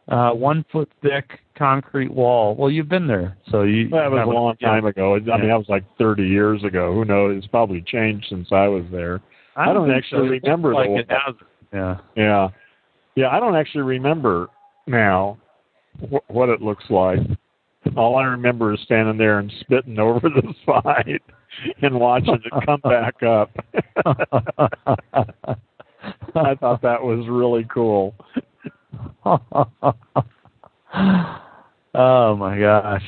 uh 0.09 0.31
one 0.31 0.65
foot 0.73 0.91
thick 1.03 1.39
concrete 1.57 2.13
wall. 2.13 2.55
Well, 2.57 2.71
you've 2.71 2.89
been 2.89 3.07
there, 3.07 3.37
so 3.51 3.63
you. 3.63 3.89
That 3.91 4.11
was 4.11 4.25
a 4.27 4.31
long 4.31 4.57
yeah. 4.61 4.69
time 4.69 4.87
ago. 4.87 5.15
I 5.15 5.19
mean, 5.19 5.27
Yeah. 5.29 5.47
that 5.47 5.59
was 5.59 5.69
like 5.69 5.85
30 5.99 6.25
years 6.27 6.65
ago. 6.65 6.93
Who 6.95 7.05
knows? 7.05 7.39
It's 7.39 7.47
probably 7.47 7.81
changed 7.87 8.27
since 8.29 8.49
I 8.53 8.67
was 8.69 8.85
there. 8.91 9.21
I 9.57 9.73
don't 9.73 9.87
think 9.89 9.97
actually 9.99 10.41
so. 10.41 10.51
Remember 10.51 10.75
like 10.75 10.91
it 10.91 11.07
has. 11.11 11.35
Yeah. 11.73 11.97
Yeah, 12.17 12.49
yeah. 13.15 13.29
I 13.29 13.41
don't 13.41 13.57
actually 13.57 13.83
remember 13.83 14.49
now 14.87 15.39
wh- 16.01 16.29
what 16.31 16.49
it 16.49 16.61
looks 16.61 16.85
like. 16.91 17.21
All 17.97 18.17
I 18.17 18.25
remember 18.25 18.73
is 18.75 18.81
standing 18.83 19.17
there 19.19 19.39
and 19.39 19.53
spitting 19.61 19.99
over 19.99 20.29
the 20.29 20.55
side 20.65 21.21
and 21.83 21.99
watching 21.99 22.35
it 22.45 22.53
come 22.67 22.81
back 22.81 23.23
up. 23.23 23.51
I 26.35 26.55
thought 26.55 26.83
that 26.83 27.03
was 27.03 27.27
really 27.29 27.67
cool. 27.73 28.15
oh 31.95 32.37
my 32.37 32.59
gosh. 32.59 33.03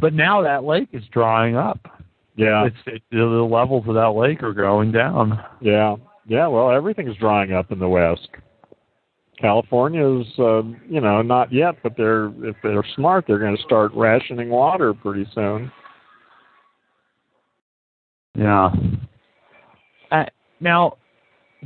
But 0.00 0.14
now 0.14 0.42
that 0.42 0.64
lake 0.64 0.88
is 0.92 1.02
drying 1.12 1.56
up. 1.56 1.80
Yeah, 2.36 2.66
It's 2.66 2.76
it, 2.86 3.02
the 3.10 3.18
levels 3.18 3.84
of 3.88 3.94
that 3.96 4.10
lake 4.10 4.44
are 4.44 4.52
going 4.54 4.92
down. 4.92 5.42
yeah, 5.60 5.96
yeah. 6.26 6.46
Well, 6.46 6.70
everything's 6.70 7.16
drying 7.16 7.52
up 7.52 7.72
in 7.72 7.80
the 7.80 7.88
West. 7.88 8.28
California's, 9.40 10.26
uh, 10.38 10.62
you 10.88 11.00
know, 11.00 11.22
not 11.22 11.52
yet, 11.52 11.76
but 11.82 11.96
they're 11.96 12.26
if 12.44 12.56
they're 12.62 12.84
smart, 12.96 13.24
they're 13.26 13.38
going 13.38 13.56
to 13.56 13.62
start 13.62 13.92
rationing 13.94 14.48
water 14.50 14.92
pretty 14.92 15.28
soon. 15.34 15.70
Yeah. 18.36 18.70
I 20.10 20.28
now, 20.60 20.96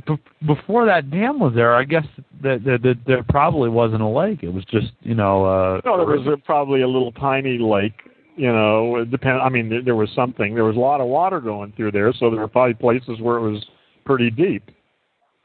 b- 0.07 0.19
before 0.45 0.85
that 0.85 1.09
dam 1.09 1.39
was 1.39 1.53
there, 1.55 1.73
I 1.73 1.83
guess 1.83 2.05
that 2.43 2.63
that 2.63 2.83
that 2.83 2.99
there 3.07 3.23
probably 3.29 3.69
wasn't 3.69 4.01
a 4.01 4.07
lake. 4.07 4.43
It 4.43 4.53
was 4.53 4.65
just 4.65 4.91
you 5.01 5.15
know. 5.15 5.45
uh 5.45 5.81
No, 5.83 5.97
there 5.97 6.17
was 6.17 6.27
a, 6.27 6.37
probably 6.37 6.81
a 6.81 6.87
little 6.87 7.11
tiny 7.13 7.57
lake. 7.57 7.93
You 8.35 8.51
know, 8.51 8.97
it 8.97 9.11
depend. 9.11 9.41
I 9.41 9.49
mean, 9.49 9.69
there, 9.69 9.83
there 9.83 9.95
was 9.95 10.09
something. 10.15 10.53
There 10.53 10.63
was 10.63 10.75
a 10.75 10.79
lot 10.79 11.01
of 11.01 11.07
water 11.07 11.39
going 11.39 11.73
through 11.75 11.91
there, 11.91 12.13
so 12.13 12.29
there 12.29 12.39
were 12.39 12.47
probably 12.47 12.73
places 12.75 13.19
where 13.19 13.37
it 13.37 13.51
was 13.51 13.65
pretty 14.05 14.29
deep. 14.29 14.69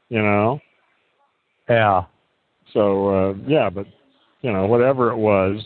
You 0.09 0.21
know. 0.21 0.59
Yeah. 1.69 2.03
So 2.73 3.09
uh, 3.09 3.33
yeah, 3.47 3.69
but 3.69 3.85
you 4.41 4.51
know, 4.51 4.65
whatever 4.65 5.11
it 5.11 5.17
was, 5.17 5.61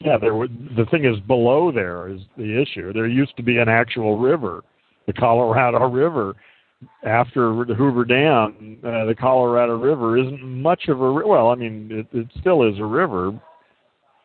yeah, 0.00 0.18
there 0.18 0.34
was. 0.34 0.48
The 0.76 0.86
thing 0.86 1.04
is, 1.04 1.18
below 1.26 1.72
there 1.72 2.08
is 2.08 2.20
the 2.36 2.60
issue. 2.60 2.92
There 2.92 3.06
used 3.06 3.36
to 3.36 3.42
be 3.42 3.58
an 3.58 3.68
actual 3.68 4.18
river, 4.18 4.62
the 5.06 5.12
Colorado 5.12 5.86
River. 5.88 6.34
After 7.04 7.64
the 7.64 7.76
Hoover 7.76 8.04
Dam, 8.04 8.78
uh, 8.84 9.04
the 9.04 9.14
Colorado 9.14 9.76
River 9.76 10.18
isn't 10.18 10.42
much 10.42 10.88
of 10.88 11.00
a 11.00 11.12
well. 11.12 11.50
I 11.50 11.54
mean, 11.54 11.88
it, 11.92 12.06
it 12.12 12.26
still 12.40 12.68
is 12.68 12.76
a 12.80 12.84
river. 12.84 13.40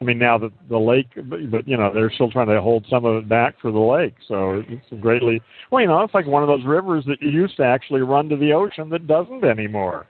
I 0.01 0.03
mean, 0.03 0.17
now 0.17 0.39
that 0.39 0.51
the 0.67 0.77
lake, 0.77 1.07
but, 1.15 1.51
but 1.51 1.67
you 1.67 1.77
know, 1.77 1.91
they're 1.93 2.11
still 2.11 2.31
trying 2.31 2.47
to 2.47 2.59
hold 2.59 2.85
some 2.89 3.05
of 3.05 3.15
it 3.15 3.29
back 3.29 3.55
for 3.61 3.71
the 3.71 3.79
lake. 3.79 4.15
So 4.27 4.63
it's 4.67 5.01
greatly 5.01 5.39
well. 5.71 5.81
You 5.81 5.87
know, 5.87 6.01
it's 6.01 6.15
like 6.15 6.25
one 6.25 6.41
of 6.41 6.47
those 6.47 6.65
rivers 6.65 7.03
that 7.05 7.21
used 7.21 7.57
to 7.57 7.63
actually 7.63 8.01
run 8.01 8.27
to 8.29 8.37
the 8.37 8.53
ocean 8.53 8.89
that 8.89 9.05
doesn't 9.05 9.43
anymore. 9.43 10.07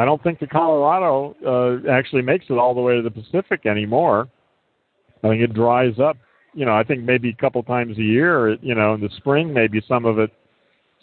I 0.00 0.06
don't 0.06 0.22
think 0.22 0.38
the 0.38 0.46
Colorado 0.46 1.36
uh, 1.46 1.90
actually 1.90 2.22
makes 2.22 2.46
it 2.48 2.54
all 2.54 2.74
the 2.74 2.80
way 2.80 2.96
to 2.96 3.02
the 3.02 3.10
Pacific 3.10 3.66
anymore. 3.66 4.30
I 5.22 5.28
think 5.28 5.42
it 5.42 5.52
dries 5.52 5.98
up. 6.02 6.16
You 6.54 6.64
know, 6.64 6.74
I 6.74 6.84
think 6.84 7.02
maybe 7.02 7.28
a 7.28 7.34
couple 7.34 7.62
times 7.62 7.98
a 7.98 8.02
year. 8.02 8.54
You 8.62 8.74
know, 8.74 8.94
in 8.94 9.02
the 9.02 9.10
spring, 9.18 9.52
maybe 9.52 9.82
some 9.86 10.06
of 10.06 10.18
it, 10.18 10.30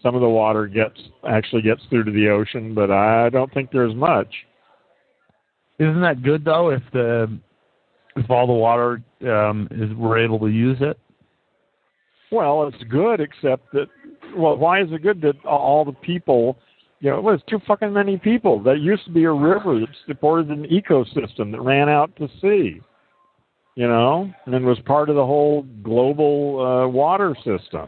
some 0.02 0.16
of 0.16 0.22
the 0.22 0.28
water 0.28 0.66
gets 0.66 1.00
actually 1.30 1.62
gets 1.62 1.84
through 1.92 2.06
to 2.06 2.12
the 2.12 2.28
ocean, 2.30 2.74
but 2.74 2.90
I 2.90 3.30
don't 3.30 3.54
think 3.54 3.70
there's 3.72 3.94
much. 3.94 4.34
Isn't 5.78 6.02
that 6.02 6.24
good 6.24 6.44
though? 6.44 6.72
If 6.72 6.82
the 6.92 7.38
if 8.16 8.32
all 8.32 8.48
the 8.48 8.54
water 8.54 9.04
um, 9.30 9.68
is 9.70 9.96
we're 9.96 10.18
able 10.18 10.40
to 10.40 10.48
use 10.48 10.80
it. 10.82 10.98
Well, 12.32 12.68
it's 12.68 12.84
good, 12.90 13.20
except 13.20 13.72
that. 13.74 13.90
Well, 14.36 14.58
why 14.58 14.82
is 14.82 14.88
it 14.92 15.04
good 15.04 15.22
that 15.22 15.36
all 15.46 15.86
the 15.86 15.94
people 15.94 16.58
you 17.00 17.10
know, 17.10 17.18
it 17.18 17.24
was 17.24 17.42
too 17.48 17.60
fucking 17.68 17.94
many 17.94 18.18
people. 18.18 18.62
That 18.64 18.80
used 18.80 19.06
to 19.06 19.12
be 19.12 19.26
a 19.26 19.32
river 19.32 19.80
that 19.80 19.90
supported 20.08 20.50
an 20.50 20.66
ecosystem 20.66 21.52
that 21.52 21.62
ran 21.62 21.90
out 21.90 22.16
to 22.18 22.28
sea, 22.42 22.82
you 23.76 23.88
know, 23.88 24.32
and 24.46 24.66
was 24.66 24.80
part 24.86 25.10
of 25.10 25.16
the 25.16 25.26
whole 25.26 25.64
global 25.84 26.66
uh, 26.66 26.88
water 26.88 27.36
system. 27.38 27.88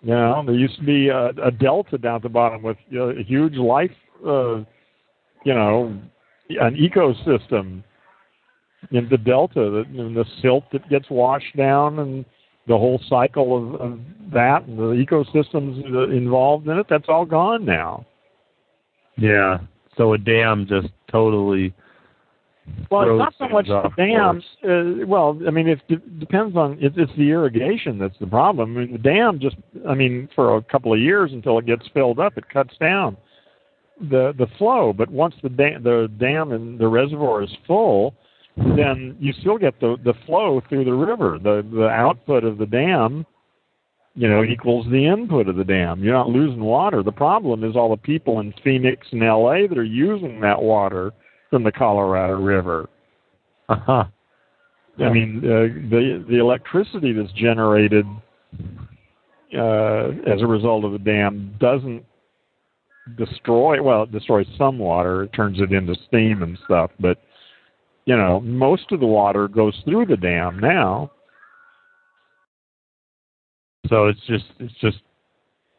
You 0.00 0.14
know, 0.14 0.42
there 0.44 0.54
used 0.54 0.78
to 0.78 0.84
be 0.84 1.08
a, 1.08 1.28
a 1.44 1.50
delta 1.50 1.98
down 1.98 2.16
at 2.16 2.22
the 2.22 2.28
bottom 2.28 2.62
with 2.62 2.78
you 2.88 2.98
know, 2.98 3.10
a 3.10 3.22
huge 3.22 3.54
life, 3.54 3.90
uh, 4.26 4.56
you 5.44 5.54
know, 5.54 6.00
an 6.48 6.76
ecosystem 6.76 7.84
in 8.90 9.08
the 9.10 9.18
delta, 9.18 9.84
and 9.88 10.16
the 10.16 10.24
silt 10.40 10.64
that 10.72 10.88
gets 10.88 11.08
washed 11.08 11.56
down 11.56 12.00
and 12.00 12.24
the 12.66 12.76
whole 12.76 13.00
cycle 13.08 13.56
of, 13.56 13.80
of 13.80 13.98
that 14.32 14.64
and 14.66 14.78
the 14.78 15.04
ecosystems 15.04 16.14
involved 16.14 16.68
in 16.68 16.78
it, 16.78 16.86
that's 16.88 17.08
all 17.08 17.24
gone 17.24 17.64
now. 17.64 18.06
Yeah. 19.16 19.58
So 19.96 20.14
a 20.14 20.18
dam 20.18 20.66
just 20.68 20.88
totally. 21.10 21.74
Well, 22.90 23.10
it's 23.10 23.18
not 23.18 23.34
so 23.38 23.48
much 23.48 23.66
the 23.66 23.90
dams. 23.96 24.44
Uh, 24.64 25.04
well, 25.06 25.38
I 25.46 25.50
mean, 25.50 25.68
it 25.68 25.80
d- 25.88 25.96
depends 26.20 26.56
on 26.56 26.78
it, 26.80 26.92
it's 26.96 27.10
the 27.16 27.30
irrigation 27.30 27.98
that's 27.98 28.18
the 28.20 28.26
problem. 28.26 28.76
I 28.76 28.80
mean, 28.80 28.92
the 28.92 28.98
dam 28.98 29.40
just, 29.40 29.56
I 29.88 29.94
mean, 29.94 30.28
for 30.34 30.56
a 30.56 30.62
couple 30.62 30.92
of 30.92 31.00
years 31.00 31.32
until 31.32 31.58
it 31.58 31.66
gets 31.66 31.82
filled 31.92 32.20
up, 32.20 32.38
it 32.38 32.48
cuts 32.48 32.74
down 32.78 33.16
the 34.00 34.32
the 34.38 34.46
flow. 34.58 34.92
But 34.92 35.10
once 35.10 35.34
the 35.42 35.48
dam, 35.48 35.82
the 35.82 36.10
dam 36.18 36.52
and 36.52 36.78
the 36.78 36.88
reservoir 36.88 37.42
is 37.42 37.50
full, 37.66 38.14
then 38.56 39.16
you 39.18 39.32
still 39.40 39.58
get 39.58 39.78
the 39.80 39.96
the 40.04 40.14
flow 40.26 40.60
through 40.68 40.84
the 40.84 40.92
river. 40.92 41.38
The 41.42 41.66
the 41.70 41.88
output 41.88 42.44
of 42.44 42.58
the 42.58 42.66
dam, 42.66 43.24
you 44.14 44.28
know, 44.28 44.44
equals 44.44 44.86
the 44.90 45.06
input 45.06 45.48
of 45.48 45.56
the 45.56 45.64
dam. 45.64 46.02
You're 46.02 46.14
not 46.14 46.28
losing 46.28 46.62
water. 46.62 47.02
The 47.02 47.12
problem 47.12 47.64
is 47.64 47.76
all 47.76 47.90
the 47.90 47.96
people 47.96 48.40
in 48.40 48.52
Phoenix 48.62 49.06
and 49.10 49.20
LA 49.20 49.66
that 49.68 49.78
are 49.78 49.84
using 49.84 50.40
that 50.40 50.60
water 50.60 51.12
from 51.50 51.64
the 51.64 51.72
Colorado 51.72 52.34
River. 52.34 52.88
Uh-huh. 53.68 54.04
I 54.98 55.08
mean, 55.08 55.38
uh, 55.38 55.88
the 55.90 56.24
the 56.28 56.38
electricity 56.38 57.14
that's 57.14 57.32
generated 57.32 58.04
uh, 59.56 60.08
as 60.26 60.42
a 60.42 60.46
result 60.46 60.84
of 60.84 60.92
the 60.92 60.98
dam 60.98 61.56
doesn't 61.58 62.04
destroy. 63.16 63.82
Well, 63.82 64.02
it 64.02 64.12
destroys 64.12 64.46
some 64.58 64.78
water. 64.78 65.22
It 65.22 65.32
turns 65.32 65.58
it 65.60 65.72
into 65.72 65.94
steam 66.08 66.42
and 66.42 66.58
stuff, 66.66 66.90
but 67.00 67.18
you 68.04 68.16
know, 68.16 68.40
most 68.40 68.90
of 68.90 69.00
the 69.00 69.06
water 69.06 69.48
goes 69.48 69.80
through 69.84 70.06
the 70.06 70.16
dam 70.16 70.58
now. 70.58 71.10
So 73.88 74.06
it's 74.06 74.20
just 74.26 74.44
it's 74.58 74.74
just 74.80 74.98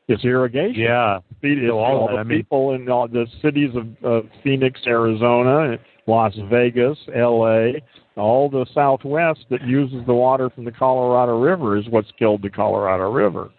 it's 0.08 0.24
irrigation. 0.24 0.82
Yeah, 0.82 1.20
so 1.42 1.80
all, 1.80 2.10
all 2.10 2.18
the 2.18 2.26
people 2.26 2.72
mean, 2.72 2.82
in 2.82 2.90
all 2.90 3.08
the 3.08 3.26
cities 3.42 3.72
of 3.76 4.06
uh, 4.06 4.28
Phoenix, 4.44 4.80
Arizona, 4.86 5.78
Las 6.08 6.34
Vegas, 6.50 6.98
L.A., 7.16 7.82
all 8.18 8.50
the 8.50 8.66
Southwest 8.74 9.46
that 9.50 9.66
uses 9.66 10.06
the 10.06 10.14
water 10.14 10.50
from 10.50 10.66
the 10.66 10.72
Colorado 10.72 11.40
River 11.40 11.78
is 11.78 11.88
what's 11.90 12.12
killed 12.20 12.42
the 12.42 12.50
Colorado 12.50 13.10
River. 13.10 13.50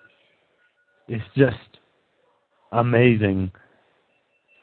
It's 1.09 1.25
just 1.37 1.57
amazing 2.73 3.51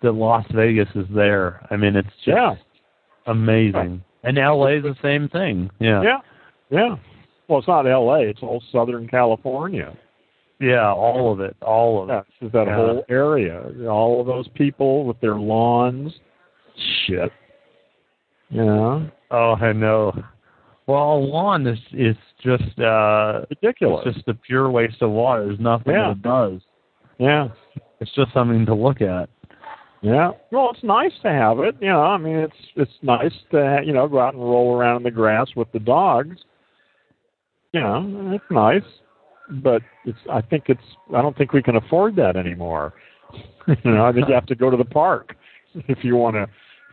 that 0.04 0.14
Las 0.14 0.46
Vegas 0.54 0.90
is 0.96 1.08
there. 1.14 1.66
I 1.72 1.78
mean, 1.78 1.96
it's 1.96 2.08
just 2.24 2.28
yeah 2.28 2.56
amazing. 3.28 4.04
And 4.24 4.38
LA 4.38 4.68
is 4.68 4.84
the 4.84 4.96
same 5.02 5.30
thing. 5.30 5.70
Yeah. 5.80 6.02
Yeah. 6.04 6.18
Yeah. 6.70 6.96
Well, 7.48 7.60
it's 7.60 7.68
not 7.68 7.86
LA. 7.86 8.22
It's 8.22 8.42
all 8.42 8.64
Southern 8.72 9.08
California. 9.08 9.98
Yeah, 10.62 10.94
all 10.94 11.34
of 11.34 11.40
it, 11.40 11.56
all 11.64 12.04
of 12.04 12.10
yeah, 12.10 12.20
it. 12.20 12.26
It's 12.40 12.54
that 12.54 12.68
yeah. 12.68 12.76
whole 12.76 13.04
area. 13.10 13.64
All 13.90 14.22
of 14.22 14.28
those 14.28 14.48
people 14.50 15.06
with 15.06 15.20
their 15.20 15.36
lawns. 15.36 16.14
Shit. 17.06 17.32
Yeah. 18.50 19.08
Oh, 19.32 19.56
I 19.60 19.74
know. 19.74 20.14
Well, 20.86 21.14
a 21.14 21.18
lawn 21.18 21.66
is 21.66 21.80
is 21.94 22.16
just 22.44 22.80
uh 22.80 23.42
ridiculous. 23.50 24.04
It's 24.06 24.18
just 24.18 24.28
a 24.28 24.36
pure 24.36 24.70
waste 24.70 25.02
of 25.02 25.10
water. 25.10 25.48
There's 25.48 25.60
nothing 25.60 25.94
yeah. 25.94 26.10
that 26.10 26.18
it 26.18 26.22
does. 26.22 26.62
Yeah. 27.18 27.48
It's 28.00 28.14
just 28.14 28.32
something 28.32 28.66
to 28.68 28.76
look 28.76 29.02
at. 29.02 29.30
Yeah. 30.02 30.32
Well, 30.52 30.72
it's 30.74 30.84
nice 30.84 31.12
to 31.22 31.30
have 31.30 31.60
it. 31.60 31.76
You 31.80 31.90
know, 31.90 32.02
I 32.02 32.18
mean, 32.18 32.38
it's 32.38 32.56
it's 32.76 32.92
nice 33.04 33.34
to 33.52 33.82
you 33.86 33.94
know 33.94 34.08
go 34.08 34.20
out 34.20 34.34
and 34.34 34.44
roll 34.44 34.76
around 34.76 34.98
in 34.98 35.04
the 35.04 35.12
grass 35.12 35.48
with 35.56 35.72
the 35.72 35.80
dogs. 35.80 36.38
You 37.72 37.82
know, 37.82 38.32
it's 38.34 38.44
nice, 38.50 38.82
but 39.50 39.82
it's. 40.06 40.18
I 40.30 40.42
think 40.42 40.66
it's. 40.68 40.82
I 41.16 41.22
don't 41.22 41.38
think 41.38 41.54
we 41.54 41.62
can 41.62 41.76
afford 41.76 42.16
that 42.16 42.36
anymore. 42.36 42.94
you 43.68 43.92
know, 43.92 44.06
I 44.06 44.12
think 44.12 44.28
you 44.28 44.34
have 44.34 44.48
to 44.48 44.56
go 44.56 44.72
to 44.72 44.78
the 44.78 44.86
park 44.86 45.36
if 45.88 46.04
you 46.04 46.16
want 46.16 46.36
to 46.36 46.48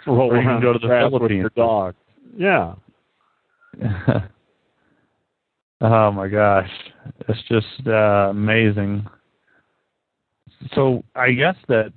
roll 0.06 0.30
or 0.30 0.36
around 0.36 0.60
go 0.60 0.74
to 0.74 0.78
the 0.78 0.86
grass 0.86 1.10
with 1.10 1.30
your 1.30 1.50
dog. 1.50 1.94
Yeah. 2.36 2.74
oh 5.80 6.12
my 6.12 6.28
gosh, 6.28 6.70
it's 7.28 7.42
just 7.48 7.86
uh, 7.86 8.28
amazing. 8.30 9.06
So 10.74 11.02
I 11.14 11.32
guess 11.32 11.56
that 11.68 11.92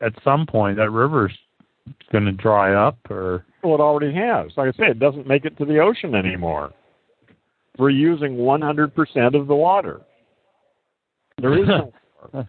at 0.00 0.12
some 0.22 0.46
point 0.46 0.76
that 0.76 0.90
river's 0.90 1.32
going 2.12 2.24
to 2.24 2.32
dry 2.32 2.74
up 2.74 2.98
or 3.10 3.44
well 3.62 3.74
it 3.74 3.80
already 3.80 4.14
has. 4.14 4.50
Like 4.56 4.74
i 4.74 4.76
say 4.76 4.90
it 4.90 4.98
doesn't 4.98 5.26
make 5.26 5.44
it 5.44 5.56
to 5.58 5.64
the 5.64 5.78
ocean 5.78 6.14
anymore. 6.14 6.72
We're 7.78 7.90
using 7.90 8.38
100% 8.38 9.34
of 9.38 9.46
the 9.46 9.54
water. 9.54 10.00
There 11.40 11.58
is 11.58 11.68
no 11.68 11.92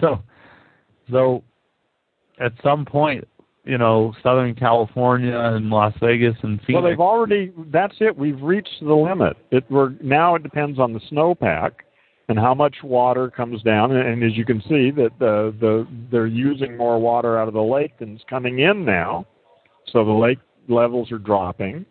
so 0.00 0.22
so 1.10 1.42
at 2.38 2.52
some 2.62 2.84
point 2.84 3.26
you 3.64 3.78
know 3.78 4.14
southern 4.22 4.54
california 4.54 5.36
and 5.36 5.70
las 5.70 5.92
vegas 6.00 6.36
and 6.42 6.60
phoenix 6.60 6.74
well 6.74 6.82
they've 6.82 7.00
already 7.00 7.52
that's 7.72 7.96
it. 8.00 8.16
We've 8.16 8.40
reached 8.40 8.80
the 8.80 8.94
limit. 8.94 9.36
It 9.50 9.64
we're 9.70 9.90
now 10.02 10.34
it 10.36 10.42
depends 10.42 10.78
on 10.78 10.92
the 10.92 11.00
snowpack 11.10 11.72
and 12.30 12.38
how 12.38 12.54
much 12.54 12.76
water 12.84 13.28
comes 13.28 13.60
down. 13.64 13.90
And, 13.90 14.22
as 14.22 14.36
you 14.36 14.44
can 14.44 14.60
see, 14.62 14.92
that 14.92 15.10
the, 15.18 15.52
the 15.60 15.86
they're 16.12 16.28
using 16.28 16.76
more 16.76 16.98
water 17.00 17.36
out 17.36 17.48
of 17.48 17.54
the 17.54 17.60
lake 17.60 17.98
than 17.98 18.14
is 18.14 18.22
coming 18.30 18.60
in 18.60 18.84
now, 18.84 19.26
so 19.88 20.04
the 20.04 20.12
lake 20.12 20.38
levels 20.68 21.10
are 21.10 21.18
dropping. 21.18 21.84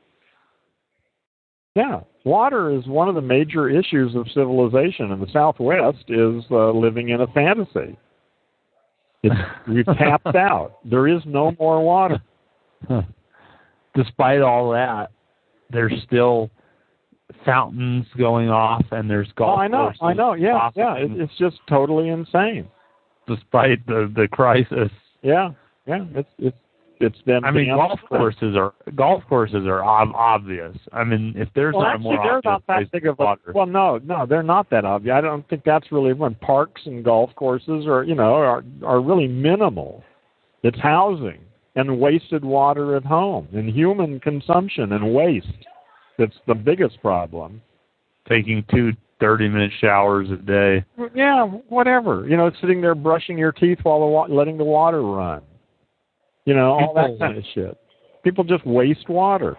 Yeah, 1.75 1.99
water 2.23 2.71
is 2.71 2.87
one 2.87 3.09
of 3.09 3.15
the 3.15 3.21
major 3.21 3.69
issues 3.69 4.15
of 4.15 4.27
civilization, 4.33 5.11
and 5.11 5.21
the 5.21 5.31
Southwest 5.33 6.05
is 6.07 6.41
uh, 6.49 6.71
living 6.71 7.09
in 7.09 7.19
a 7.19 7.27
fantasy. 7.27 7.97
It's, 9.23 9.35
we've 9.67 9.85
tapped 9.85 10.35
out. 10.37 10.77
There 10.85 11.09
is 11.09 11.21
no 11.25 11.53
more 11.59 11.83
water. 11.83 12.21
Despite 13.93 14.39
all 14.39 14.71
that, 14.71 15.11
there's 15.69 16.01
still 16.05 16.49
fountains 17.45 18.05
going 18.17 18.49
off 18.49 18.85
and 18.91 19.09
there's 19.09 19.27
oh, 19.31 19.37
golf 19.37 19.57
oh, 19.59 19.61
I 19.61 19.67
know, 19.67 19.91
I 20.01 20.13
know, 20.13 20.33
yeah, 20.33 20.69
yeah. 20.75 20.95
It, 20.95 21.11
it's 21.11 21.37
just 21.37 21.57
totally 21.67 22.09
insane. 22.09 22.67
Despite 23.27 23.85
the 23.85 24.11
the 24.15 24.27
crisis. 24.27 24.89
Yeah, 25.21 25.51
yeah. 25.85 26.05
It's 26.15 26.29
it's 26.39 26.57
it's 26.99 27.17
them. 27.25 27.45
I 27.45 27.51
mean, 27.51 27.67
golf 27.67 27.99
courses 28.07 28.55
are 28.57 28.73
golf 28.95 29.23
courses 29.29 29.65
are 29.65 29.83
ob- 29.83 30.15
obvious. 30.15 30.75
I 30.91 31.03
mean, 31.03 31.33
if 31.35 31.47
there's 31.55 31.73
well, 31.73 31.83
not 31.83 31.95
actually, 31.95 32.09
a 32.09 32.17
more 32.17 32.23
they're 32.23 32.51
not 32.51 32.63
that 32.67 32.91
big 32.91 33.07
of 33.07 33.19
a, 33.19 33.23
water. 33.23 33.51
Well, 33.53 33.65
no, 33.65 33.99
no, 34.03 34.25
they're 34.25 34.43
not 34.43 34.69
that 34.71 34.83
obvious. 34.83 35.13
I 35.13 35.21
don't 35.21 35.47
think 35.47 35.63
that's 35.63 35.91
really 35.91 36.13
when 36.13 36.35
parks 36.35 36.81
and 36.85 37.03
golf 37.03 37.29
courses 37.35 37.85
are 37.87 38.03
you 38.03 38.15
know 38.15 38.33
are 38.35 38.63
are 38.83 39.01
really 39.01 39.27
minimal. 39.27 40.03
It's 40.63 40.79
housing 40.79 41.39
and 41.75 41.99
wasted 41.99 42.43
water 42.43 42.95
at 42.95 43.05
home 43.05 43.47
and 43.53 43.69
human 43.69 44.19
consumption 44.19 44.91
and 44.91 45.13
waste. 45.13 45.47
That's 46.19 46.35
the 46.47 46.53
biggest 46.53 47.01
problem. 47.01 47.61
Taking 48.27 48.63
two 48.69 48.91
30 49.19 49.49
minute 49.49 49.71
showers 49.81 50.29
a 50.29 50.35
day. 50.35 50.85
Yeah, 51.15 51.45
whatever. 51.69 52.27
You 52.27 52.37
know, 52.37 52.51
sitting 52.61 52.81
there 52.81 52.93
brushing 52.93 53.37
your 53.37 53.51
teeth 53.51 53.79
while 53.83 54.01
the 54.01 54.05
wa- 54.05 54.27
letting 54.29 54.57
the 54.57 54.63
water 54.63 55.01
run. 55.01 55.41
You 56.45 56.53
know, 56.53 56.71
all 56.73 56.93
that 56.93 57.17
kind 57.19 57.37
of 57.37 57.43
shit. 57.53 57.77
People 58.23 58.43
just 58.43 58.65
waste 58.65 59.07
water. 59.09 59.57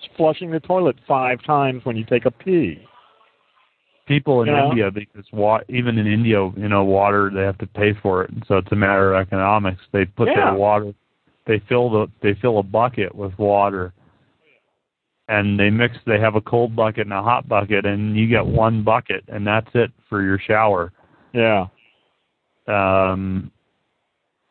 Just 0.00 0.14
flushing 0.16 0.50
the 0.50 0.60
toilet 0.60 0.96
five 1.06 1.42
times 1.44 1.84
when 1.84 1.96
you 1.96 2.04
take 2.04 2.24
a 2.24 2.30
pee. 2.30 2.82
People 4.06 4.42
in 4.42 4.48
You 4.48 4.54
know? 4.54 4.70
India, 4.70 4.90
because 4.90 5.24
wa- 5.32 5.60
even 5.68 5.98
in 5.98 6.06
India, 6.06 6.50
you 6.56 6.68
know, 6.68 6.82
water 6.84 7.30
they 7.32 7.42
have 7.42 7.58
to 7.58 7.66
pay 7.66 7.94
for 8.02 8.24
it, 8.24 8.30
and 8.30 8.44
so 8.48 8.56
it's 8.56 8.72
a 8.72 8.76
matter 8.76 9.14
of 9.14 9.20
economics. 9.24 9.80
They 9.92 10.04
put 10.04 10.28
Yeah. 10.28 10.50
their 10.50 10.54
water, 10.54 10.92
they 11.46 11.60
fill 11.68 11.90
the, 11.90 12.08
they 12.20 12.34
fill 12.34 12.58
a 12.58 12.62
bucket 12.62 13.14
with 13.14 13.38
water, 13.38 13.92
and 15.30 15.58
they 15.58 15.70
mix. 15.70 15.96
They 16.06 16.18
have 16.18 16.34
a 16.34 16.40
cold 16.40 16.74
bucket 16.74 17.06
and 17.06 17.12
a 17.12 17.22
hot 17.22 17.48
bucket, 17.48 17.86
and 17.86 18.16
you 18.16 18.26
get 18.26 18.44
one 18.44 18.82
bucket, 18.82 19.24
and 19.28 19.46
that's 19.46 19.70
it 19.74 19.92
for 20.08 20.22
your 20.22 20.38
shower. 20.38 20.92
Yeah. 21.32 21.66
Um, 22.66 23.50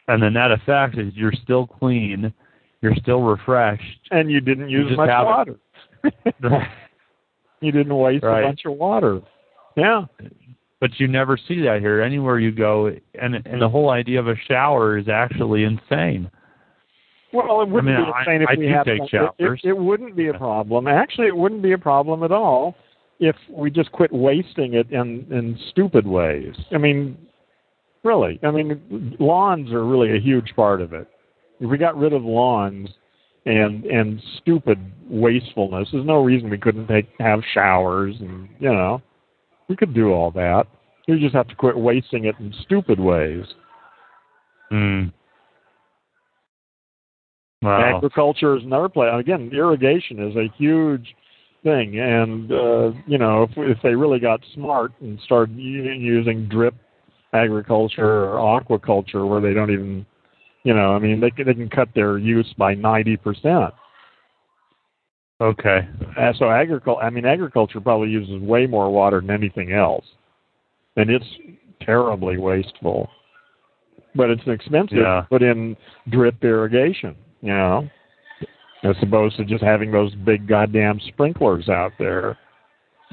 and 0.07 0.23
the 0.23 0.29
net 0.29 0.51
effect 0.51 0.97
is 0.97 1.13
you're 1.15 1.33
still 1.43 1.67
clean, 1.67 2.33
you're 2.81 2.95
still 2.95 3.21
refreshed. 3.21 3.99
And 4.11 4.31
you 4.31 4.39
didn't 4.39 4.69
use 4.69 4.87
just 4.87 4.97
much 4.97 5.09
water. 5.09 5.59
you 7.61 7.71
didn't 7.71 7.95
waste 7.95 8.23
Right. 8.23 8.43
a 8.43 8.47
bunch 8.47 8.61
of 8.65 8.73
water. 8.73 9.21
Yeah. 9.75 10.05
but 10.79 10.97
you 10.97 11.07
never 11.09 11.37
see 11.37 11.61
that 11.61 11.81
here. 11.81 12.01
Anywhere 12.01 12.39
you 12.39 12.51
go, 12.51 12.87
and 13.21 13.35
and 13.45 13.61
the 13.61 13.67
whole 13.69 13.89
idea 13.89 14.19
of 14.19 14.27
a 14.29 14.35
shower 14.47 14.97
is 14.97 15.09
actually 15.09 15.63
insane. 15.65 16.31
Well, 17.31 17.61
it 17.61 17.69
wouldn't 17.69 17.93
mean, 17.95 18.05
be 18.05 18.11
I- 18.11 18.21
insane 18.21 18.41
if 18.41 18.49
I 18.49 18.55
we 18.55 18.67
had 18.67 18.87
It, 18.87 19.59
it 19.63 19.77
wouldn't 19.77 20.15
be 20.15 20.27
a 20.27 20.33
problem. 20.33 20.87
Actually, 20.87 21.27
it 21.27 21.35
wouldn't 21.35 21.61
be 21.61 21.73
a 21.73 21.77
problem 21.77 22.23
at 22.23 22.31
all 22.31 22.75
if 23.19 23.35
we 23.49 23.69
just 23.69 23.91
quit 23.91 24.11
wasting 24.11 24.73
it 24.73 24.89
in 24.91 25.25
in 25.31 25.57
stupid 25.69 26.07
ways. 26.07 26.55
I 26.71 26.77
mean, 26.77 27.17
really. 28.03 28.39
I 28.43 28.51
mean, 28.51 29.15
lawns 29.19 29.71
are 29.71 29.85
really 29.85 30.15
a 30.15 30.19
huge 30.19 30.53
part 30.55 30.81
of 30.81 30.93
it. 30.93 31.07
If 31.59 31.69
we 31.69 31.77
got 31.77 31.97
rid 31.97 32.13
of 32.13 32.23
lawns 32.23 32.89
and 33.45 33.85
and 33.85 34.21
stupid 34.41 34.79
wastefulness, 35.09 35.89
there's 35.91 36.05
no 36.05 36.23
reason 36.23 36.49
we 36.49 36.57
couldn't 36.57 36.87
take 36.87 37.07
have 37.19 37.41
showers 37.53 38.15
and 38.19 38.49
you 38.59 38.69
know, 38.71 39.01
we 39.67 39.75
could 39.75 39.93
do 39.93 40.11
all 40.13 40.31
that. 40.31 40.65
We 41.07 41.19
just 41.19 41.35
have 41.35 41.47
to 41.47 41.55
quit 41.55 41.77
wasting 41.77 42.25
it 42.25 42.35
in 42.39 42.53
stupid 42.63 42.99
ways. 42.99 43.43
Hmm. 44.69 45.05
Wow. 47.61 47.97
Agriculture 47.97 48.55
is 48.55 48.63
another 48.63 48.87
place. 48.87 49.11
Again, 49.13 49.49
irrigation 49.53 50.19
is 50.19 50.35
a 50.35 50.47
huge 50.57 51.15
thing, 51.63 51.99
and 51.99 52.51
uh, 52.51 52.91
you 53.05 53.17
know, 53.17 53.43
if 53.43 53.51
if 53.57 53.77
they 53.83 53.95
really 53.95 54.19
got 54.19 54.39
smart 54.53 54.93
and 55.01 55.19
started 55.25 55.57
using 55.57 56.47
drip 56.47 56.73
agriculture 57.33 58.29
or 58.29 58.61
aquaculture, 58.61 59.27
where 59.27 59.41
they 59.41 59.53
don't 59.53 59.71
even, 59.71 60.05
you 60.63 60.73
know, 60.73 60.95
I 60.95 60.99
mean, 60.99 61.19
they 61.19 61.29
can, 61.31 61.47
they 61.47 61.53
can 61.53 61.69
cut 61.69 61.89
their 61.93 62.17
use 62.17 62.47
by 62.57 62.75
ninety 62.75 63.17
percent. 63.17 63.73
Okay. 65.41 65.87
Uh, 66.17 66.33
so 66.37 66.49
agriculture, 66.49 67.01
I 67.01 67.09
mean, 67.09 67.25
agriculture 67.25 67.81
probably 67.81 68.09
uses 68.09 68.41
way 68.41 68.67
more 68.67 68.89
water 68.89 69.19
than 69.19 69.31
anything 69.31 69.73
else, 69.73 70.05
and 70.95 71.09
it's 71.09 71.27
terribly 71.81 72.37
wasteful. 72.37 73.09
But 74.15 74.29
it's 74.29 74.41
expensive 74.47 74.97
Yeah. 74.97 75.21
to 75.21 75.27
put 75.29 75.43
in 75.43 75.77
drip 76.09 76.43
irrigation, 76.43 77.15
you 77.41 77.49
know, 77.53 77.87
as 78.83 78.95
opposed 79.01 79.37
to 79.37 79.45
just 79.45 79.63
having 79.63 79.91
those 79.91 80.13
big 80.15 80.47
goddamn 80.47 80.99
sprinklers 81.07 81.69
out 81.69 81.91
there. 81.99 82.37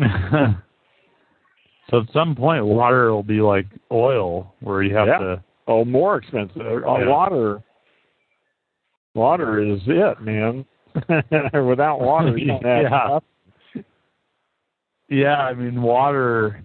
so 1.91 2.01
at 2.01 2.13
some 2.13 2.35
point, 2.35 2.65
water 2.65 3.13
will 3.13 3.23
be 3.23 3.41
like 3.41 3.67
oil, 3.91 4.55
where 4.61 4.83
you 4.83 4.95
have 4.95 5.09
Yeah. 5.09 5.19
to. 5.19 5.45
Oh, 5.69 5.85
more 5.85 6.17
expensive. 6.17 6.61
Uh, 6.61 6.99
Yeah. 6.99 7.09
Water, 7.09 7.63
water 9.15 9.61
is 9.63 9.81
it, 9.87 10.21
man. 10.21 10.65
Without 11.67 12.01
water, 12.01 12.37
you 12.39 12.47
don't 12.47 12.65
have 12.65 12.83
Yeah. 12.91 13.09
nothing. 13.09 13.85
Yeah, 15.09 15.37
I 15.39 15.55
mean, 15.55 15.83
water 15.83 16.63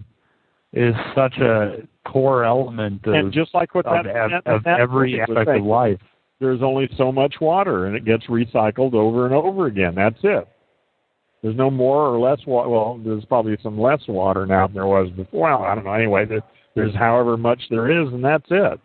is 0.72 0.94
such 1.14 1.36
a 1.38 1.86
core 2.04 2.44
element 2.44 3.06
of, 3.06 3.14
And 3.14 3.32
just 3.32 3.54
like 3.54 3.74
what 3.74 3.86
of, 3.86 4.04
that, 4.04 4.42
that- 4.44 4.52
of 4.52 4.64
that 4.64 4.80
every 4.80 5.20
aspect 5.20 5.48
of 5.50 5.64
life. 5.64 6.00
There's 6.42 6.62
only 6.62 6.90
so 6.98 7.10
much 7.10 7.36
water 7.40 7.86
and 7.86 7.96
it 7.96 8.04
gets 8.04 8.26
recycled 8.26 8.92
over 8.94 9.24
and 9.24 9.34
over 9.34 9.66
again. 9.66 9.94
That's 9.94 10.18
it. 10.22 10.46
There's 11.40 11.56
no 11.56 11.70
more 11.70 12.06
or 12.06 12.18
less 12.18 12.38
water. 12.46 12.68
Well, 12.68 13.00
there's 13.04 13.24
probably 13.24 13.56
some 13.62 13.80
less 13.80 14.00
water 14.08 14.44
now 14.46 14.66
than 14.66 14.74
there 14.74 14.86
was 14.86 15.08
before. 15.10 15.48
Well, 15.48 15.62
I 15.62 15.74
don't 15.74 15.84
know. 15.84 15.92
Anyway, 15.92 16.24
there- 16.26 16.42
there's 16.74 16.94
however 16.94 17.36
much 17.36 17.60
there 17.68 17.90
is, 17.90 18.12
and 18.12 18.24
that's 18.24 18.46
it. 18.50 18.80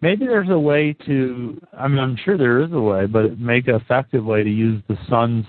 Maybe 0.00 0.26
there's 0.26 0.48
a 0.48 0.58
way 0.58 0.92
to. 1.06 1.60
I 1.76 1.88
mean, 1.88 1.98
I'm 1.98 2.16
sure 2.16 2.36
there 2.36 2.60
is 2.60 2.72
a 2.72 2.80
way, 2.80 3.06
but 3.06 3.38
make 3.38 3.68
an 3.68 3.74
effective 3.76 4.24
way 4.24 4.42
to 4.44 4.50
use 4.50 4.82
the 4.88 4.96
sun's 5.08 5.46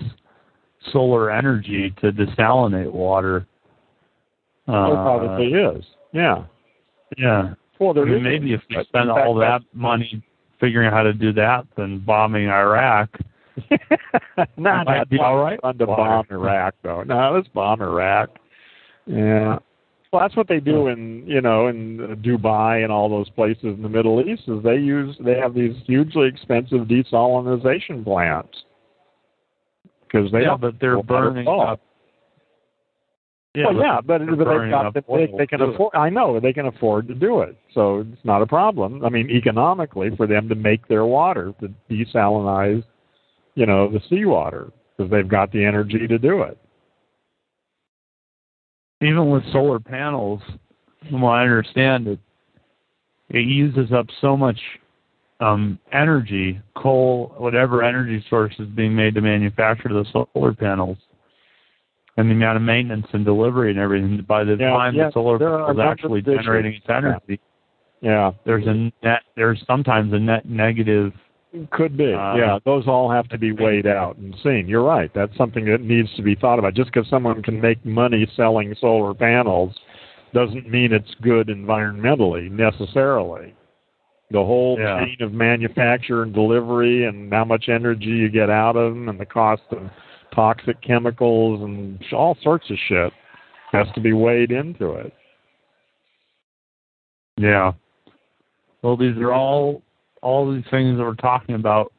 solar 0.92 1.30
energy 1.30 1.92
to 2.00 2.12
desalinate 2.12 2.90
water. 2.92 3.46
There 4.66 4.76
Uh, 4.76 4.90
probably 5.02 5.52
is. 5.54 5.84
Yeah. 6.12 6.44
yeah. 7.16 7.54
Well, 7.78 7.98
I 7.98 8.04
mean, 8.04 8.22
maybe 8.22 8.52
if 8.52 8.60
we 8.68 8.82
spend 8.84 9.10
all 9.10 9.34
that 9.36 9.62
money 9.72 10.22
figuring 10.60 10.88
out 10.88 10.92
how 10.92 11.02
to 11.02 11.12
do 11.12 11.32
that 11.32 11.66
than 11.76 11.98
bombing 12.00 12.48
Iraq, 12.48 13.08
Not 14.56 14.86
might 14.86 15.08
be 15.08 15.18
all 15.18 15.38
right. 15.38 15.60
fun 15.60 15.78
to 15.78 15.86
bomb 15.86 16.26
Iraq, 16.30 16.74
though. 16.82 17.02
No, 17.02 17.32
let's 17.34 17.48
bomb 17.48 17.80
Iraq. 17.82 18.30
Yeah. 19.06 19.58
Well, 20.12 20.22
that's 20.22 20.36
what 20.36 20.48
they 20.48 20.58
do 20.58 20.88
in 20.88 21.24
you 21.26 21.40
know 21.40 21.68
in 21.68 21.98
Dubai 22.22 22.82
and 22.82 22.90
all 22.92 23.08
those 23.08 23.30
places 23.30 23.62
in 23.64 23.82
the 23.82 23.88
Middle 23.88 24.20
East. 24.20 24.42
Is 24.48 24.62
they 24.64 24.76
use 24.76 25.16
they 25.20 25.36
have 25.36 25.54
these 25.54 25.74
hugely 25.86 26.26
expensive 26.26 26.80
desalinization 26.88 28.02
plants 28.02 28.64
because 30.02 30.32
they 30.32 30.42
yeah, 30.42 30.56
but 30.60 30.80
they're 30.80 31.02
burning 31.02 31.46
at 31.46 31.78
up. 33.56 33.74
well, 33.74 33.82
yeah, 33.82 34.00
but, 34.04 34.18
but 34.26 34.36
they've 34.36 34.70
got 34.70 34.94
the, 34.94 35.02
they, 35.08 35.32
they 35.38 35.46
can 35.46 35.60
afford. 35.62 35.94
I 35.94 36.10
know 36.10 36.38
they 36.38 36.52
can 36.52 36.66
afford 36.66 37.08
to 37.08 37.14
do 37.14 37.40
it, 37.40 37.56
so 37.74 38.00
it's 38.00 38.24
not 38.24 38.42
a 38.42 38.46
problem. 38.46 39.04
I 39.04 39.08
mean, 39.08 39.30
economically, 39.30 40.10
for 40.16 40.26
them 40.26 40.48
to 40.48 40.54
make 40.54 40.86
their 40.88 41.04
water 41.04 41.52
to 41.60 41.74
desalinize, 41.90 42.84
you 43.54 43.66
know, 43.66 43.90
the 43.90 44.00
seawater 44.08 44.72
because 44.96 45.10
they've 45.10 45.28
got 45.28 45.50
the 45.52 45.64
energy 45.64 46.06
to 46.06 46.18
do 46.18 46.42
it. 46.42 46.58
even 49.02 49.30
with 49.30 49.42
solar 49.52 49.80
panels, 49.80 50.40
from 51.08 51.22
what 51.22 51.32
I 51.32 51.42
understand, 51.42 52.06
it 52.06 52.18
it 53.30 53.46
uses 53.46 53.92
up 53.92 54.06
so 54.20 54.36
much 54.36 54.58
um, 55.40 55.78
energy, 55.92 56.60
coal, 56.76 57.34
whatever 57.38 57.82
energy 57.82 58.24
source 58.28 58.54
is 58.58 58.68
being 58.68 58.94
made 58.94 59.14
to 59.14 59.20
manufacture 59.20 59.88
the 59.88 60.04
solar 60.12 60.52
panels, 60.52 60.98
and 62.16 62.28
the 62.28 62.34
amount 62.34 62.56
of 62.56 62.62
maintenance 62.62 63.06
and 63.12 63.24
delivery 63.24 63.70
and 63.70 63.78
everything. 63.78 64.24
By 64.28 64.44
the 64.44 64.56
Yeah, 64.56 64.70
time 64.70 64.94
yeah, 64.94 65.06
the 65.06 65.12
solar 65.12 65.38
panel 65.38 65.70
is 65.70 65.78
actually 65.78 66.22
generating 66.22 66.74
its 66.74 66.86
energy, 66.88 67.40
Yeah, 68.00 68.32
there's 68.44 68.66
a 68.66 68.90
net. 69.04 69.22
There's 69.36 69.62
sometimes 69.66 70.12
a 70.12 70.18
net 70.18 70.46
negative. 70.46 71.12
could 71.70 71.96
be. 71.96 72.12
Uh, 72.14 72.36
yeah, 72.36 72.58
those 72.64 72.86
all 72.86 73.10
have 73.10 73.28
to 73.28 73.36
be 73.38 73.52
weighed 73.52 73.86
out 73.86 74.16
and 74.16 74.34
seen. 74.42 74.68
You're 74.68 74.84
right. 74.84 75.10
That's 75.14 75.36
something 75.36 75.64
that 75.66 75.80
needs 75.80 76.08
to 76.16 76.22
be 76.22 76.34
thought 76.34 76.58
about. 76.58 76.74
Just 76.74 76.92
because 76.92 77.08
someone 77.10 77.42
can 77.42 77.60
make 77.60 77.84
money 77.84 78.26
selling 78.36 78.74
solar 78.80 79.14
panels 79.14 79.74
doesn't 80.32 80.68
mean 80.70 80.92
it's 80.92 81.12
good 81.22 81.48
environmentally 81.48 82.50
necessarily. 82.50 83.54
The 84.30 84.44
whole 84.44 84.78
Yeah. 84.78 85.04
chain 85.04 85.16
of 85.22 85.32
manufacture 85.32 86.22
and 86.22 86.32
delivery 86.32 87.04
and 87.04 87.32
how 87.32 87.44
much 87.44 87.68
energy 87.68 88.06
you 88.10 88.28
get 88.28 88.48
out 88.48 88.76
of 88.76 88.94
them 88.94 89.08
and 89.08 89.18
the 89.18 89.26
cost 89.26 89.62
of 89.72 89.90
toxic 90.34 90.80
chemicals 90.82 91.62
and 91.62 92.02
all 92.12 92.36
sorts 92.42 92.70
of 92.70 92.76
shit 92.88 93.12
has 93.72 93.86
to 93.94 94.00
be 94.00 94.12
weighed 94.12 94.50
into 94.50 94.92
it. 94.92 95.12
Yeah. 97.36 97.72
Well, 98.82 98.96
these 98.96 99.16
are 99.16 99.32
all 99.32 99.82
all 100.22 100.52
these 100.52 100.64
things 100.70 100.98
that 100.98 101.04
we're 101.04 101.14
talking 101.14 101.54
about 101.54 101.92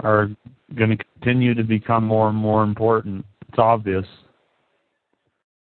are 0.00 0.28
going 0.74 0.90
to 0.96 1.04
continue 1.14 1.54
to 1.54 1.62
become 1.62 2.04
more 2.04 2.28
and 2.28 2.36
more 2.36 2.62
important. 2.64 3.24
it's 3.48 3.58
obvious. 3.58 4.04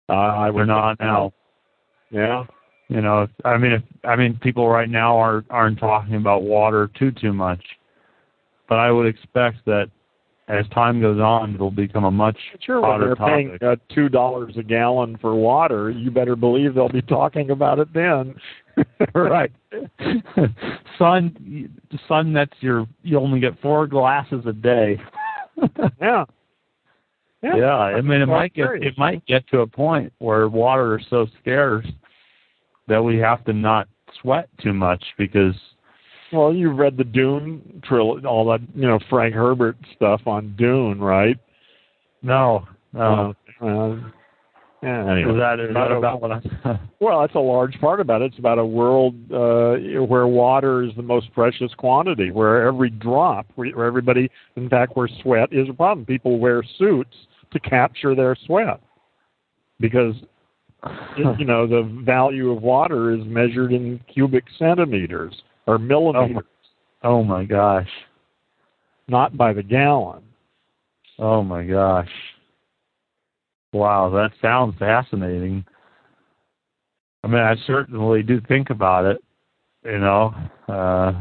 Uh, 0.10 0.14
I 0.14 0.50
We're 0.50 0.66
not 0.66 1.00
now. 1.00 1.34
Yeah. 2.12 2.44
You 2.90 3.02
know, 3.02 3.28
I 3.44 3.58
mean, 3.58 3.72
if, 3.72 3.82
I 4.04 4.16
mean, 4.16 4.38
people 4.42 4.70
right 4.70 4.90
now 4.90 5.18
aren't 5.18 5.50
aren't 5.50 5.80
talking 5.80 6.16
about 6.16 6.44
water 6.44 6.92
too 7.00 7.12
too 7.12 7.34
much, 7.34 7.64
but 8.68 8.76
I 8.76 8.92
would 8.92 9.08
expect 9.08 9.66
that 9.66 9.90
as 10.48 10.68
time 10.70 11.00
goes 11.00 11.20
on, 11.20 11.56
it'll 11.56 11.72
become 11.72 12.04
a 12.04 12.12
much 12.12 12.38
sure 12.60 12.82
when 12.82 12.92
hotter 12.92 13.06
they're 13.06 13.16
topic. 13.16 13.34
paying 13.34 13.58
uh, 13.62 13.76
two 13.94 14.10
dollars 14.10 14.56
a 14.58 14.64
gallon 14.64 15.18
for 15.20 15.36
water. 15.36 15.90
You 15.90 16.12
better 16.12 16.36
believe 16.36 16.76
they'll 16.76 16.90
be 16.90 17.02
talking 17.02 17.52
about 17.52 17.80
it 17.80 17.94
then. 17.94 18.36
right. 19.16 19.52
son, 20.98 21.70
son, 22.08 22.34
that's 22.34 22.54
your. 22.60 22.86
You 23.04 23.20
only 23.20 23.40
get 23.40 23.60
four 23.62 23.88
glasses 23.88 24.44
a 24.46 24.54
day. 24.54 25.00
yeah. 26.02 26.26
Yeah. 27.42 27.58
Yeah, 27.58 27.76
I 27.76 28.00
mean, 28.02 28.22
it 28.22 28.28
might 28.28 28.54
get 28.54 28.68
it 28.82 28.98
might 28.98 29.26
get 29.26 29.48
to 29.50 29.60
a 29.60 29.68
point 29.68 30.14
where 30.20 30.48
water 30.48 30.98
is 30.98 31.06
so 31.10 31.28
scarce 31.42 31.86
that 32.88 33.04
we 33.04 33.18
have 33.18 33.44
to 33.46 33.54
not 33.54 33.88
sweat 34.22 34.48
too 34.62 34.74
much 34.74 35.04
because 35.18 35.56
Well, 36.34 36.54
you've 36.54 36.78
read 36.78 36.98
the 36.98 37.04
Dune 37.04 37.82
trilogy, 37.86 38.26
all 38.26 38.46
that 38.46 38.62
you 38.76 38.88
know 38.88 39.00
Frank 39.10 39.36
Herbert 39.36 39.78
stuff 39.96 40.22
on 40.26 40.56
Dune, 40.58 41.00
right? 41.00 41.38
no, 42.22 42.68
no. 42.94 43.36
Uh, 43.62 43.66
uh, 43.66 43.96
yeah, 44.82 45.12
anyway. 45.12 45.32
is 45.32 45.38
that 45.40 45.60
is 45.60 45.74
that 45.74 45.92
about 45.92 46.22
what? 46.22 46.44
Well, 47.00 47.22
that's 47.22 47.36
a 47.36 47.40
large 47.40 47.80
part 47.80 48.00
about 48.00 48.22
it. 48.22 48.32
It's 48.32 48.40
about 48.40 48.60
a 48.60 48.66
world 48.66 49.16
uh, 49.32 49.76
where 50.06 50.26
water 50.28 50.84
is 50.84 50.92
the 50.96 51.04
most 51.04 51.34
precious 51.34 51.74
quantity, 51.78 52.32
where 52.32 52.66
every 52.66 52.90
drop, 52.90 53.46
where 53.56 53.86
everybody, 53.86 54.30
in 54.56 54.70
fact, 54.70 54.96
where 54.96 55.10
sweat 55.22 55.50
is 55.52 55.70
a 55.70 55.74
problem. 55.74 56.06
People 56.06 56.40
wear 56.40 56.64
suits 56.78 57.16
to 57.52 57.60
capture 57.60 58.16
their 58.16 58.36
sweat 58.46 58.82
because 59.80 60.16
you 61.18 61.46
know 61.46 61.68
the 61.68 61.84
value 62.04 62.52
of 62.52 62.62
water 62.62 63.12
is 63.12 63.26
measured 63.26 63.72
in 63.72 64.00
cubic 64.12 64.46
centimeters 64.58 65.34
or 65.68 65.78
millimeters, 65.78 66.44
oh 67.04 67.24
my 67.24 67.46
gosh! 67.46 67.90
not 69.08 69.36
by 69.38 69.54
the 69.54 69.64
gallon. 69.64 70.24
Oh 71.20 71.44
my 71.44 71.64
gosh! 71.64 72.10
Wow, 73.72 74.10
that 74.12 74.32
sounds 74.42 74.76
fascinating. 74.78 75.66
I 77.24 77.28
mean, 77.28 77.42
I 77.42 77.56
certainly 77.66 78.24
do 78.24 78.42
think 78.48 78.70
about 78.70 79.06
it. 79.06 79.24
You 79.86 80.00
know, 80.00 80.34
uh, 80.68 81.14